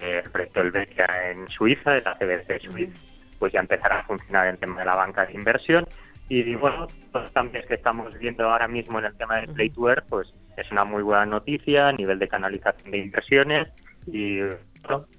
[0.00, 3.00] el proyecto del Beca en Suiza, de la CBC Suiza,
[3.38, 5.86] pues ya empezará a funcionar el tema de la banca de inversión.
[6.28, 9.86] Y bueno, los cambios que estamos viendo ahora mismo en el tema del Play to
[10.08, 13.72] pues es una muy buena noticia a nivel de canalización de inversiones
[14.06, 14.40] y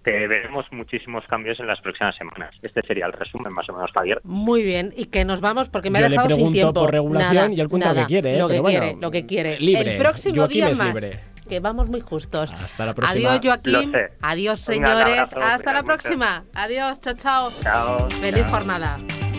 [0.04, 2.56] que veremos muchísimos cambios en las próximas semanas.
[2.62, 4.20] Este sería el resumen más o menos, Javier.
[4.24, 6.74] Muy bien, y que nos vamos porque me ha dejado le sin tiempo.
[6.74, 8.02] por regulación nada, y él cuenta nada.
[8.02, 8.36] lo que quiere.
[8.36, 8.40] ¿eh?
[8.40, 9.60] Lo que Pero quiere, bueno, lo que quiere.
[9.60, 9.92] Libre.
[9.92, 10.88] El próximo Joaquín día es más.
[10.96, 11.20] libre.
[11.48, 12.52] Que vamos muy justos.
[12.54, 13.34] Hasta la próxima.
[13.34, 13.94] Adiós, Joaquín.
[14.22, 14.94] Adiós, señores.
[15.06, 15.86] abrazo, Hasta la cuidad mucho.
[15.86, 16.44] próxima.
[16.56, 17.52] Adiós, chao, chao.
[17.62, 18.10] Chao.
[18.22, 18.50] Feliz Chao.
[18.52, 19.31] jornada.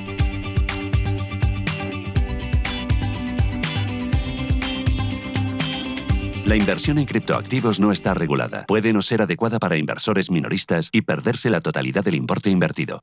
[6.53, 8.67] La inversión en criptoactivos no está regulada.
[8.67, 13.01] Puede no ser adecuada para inversores minoristas y perderse la totalidad del importe invertido.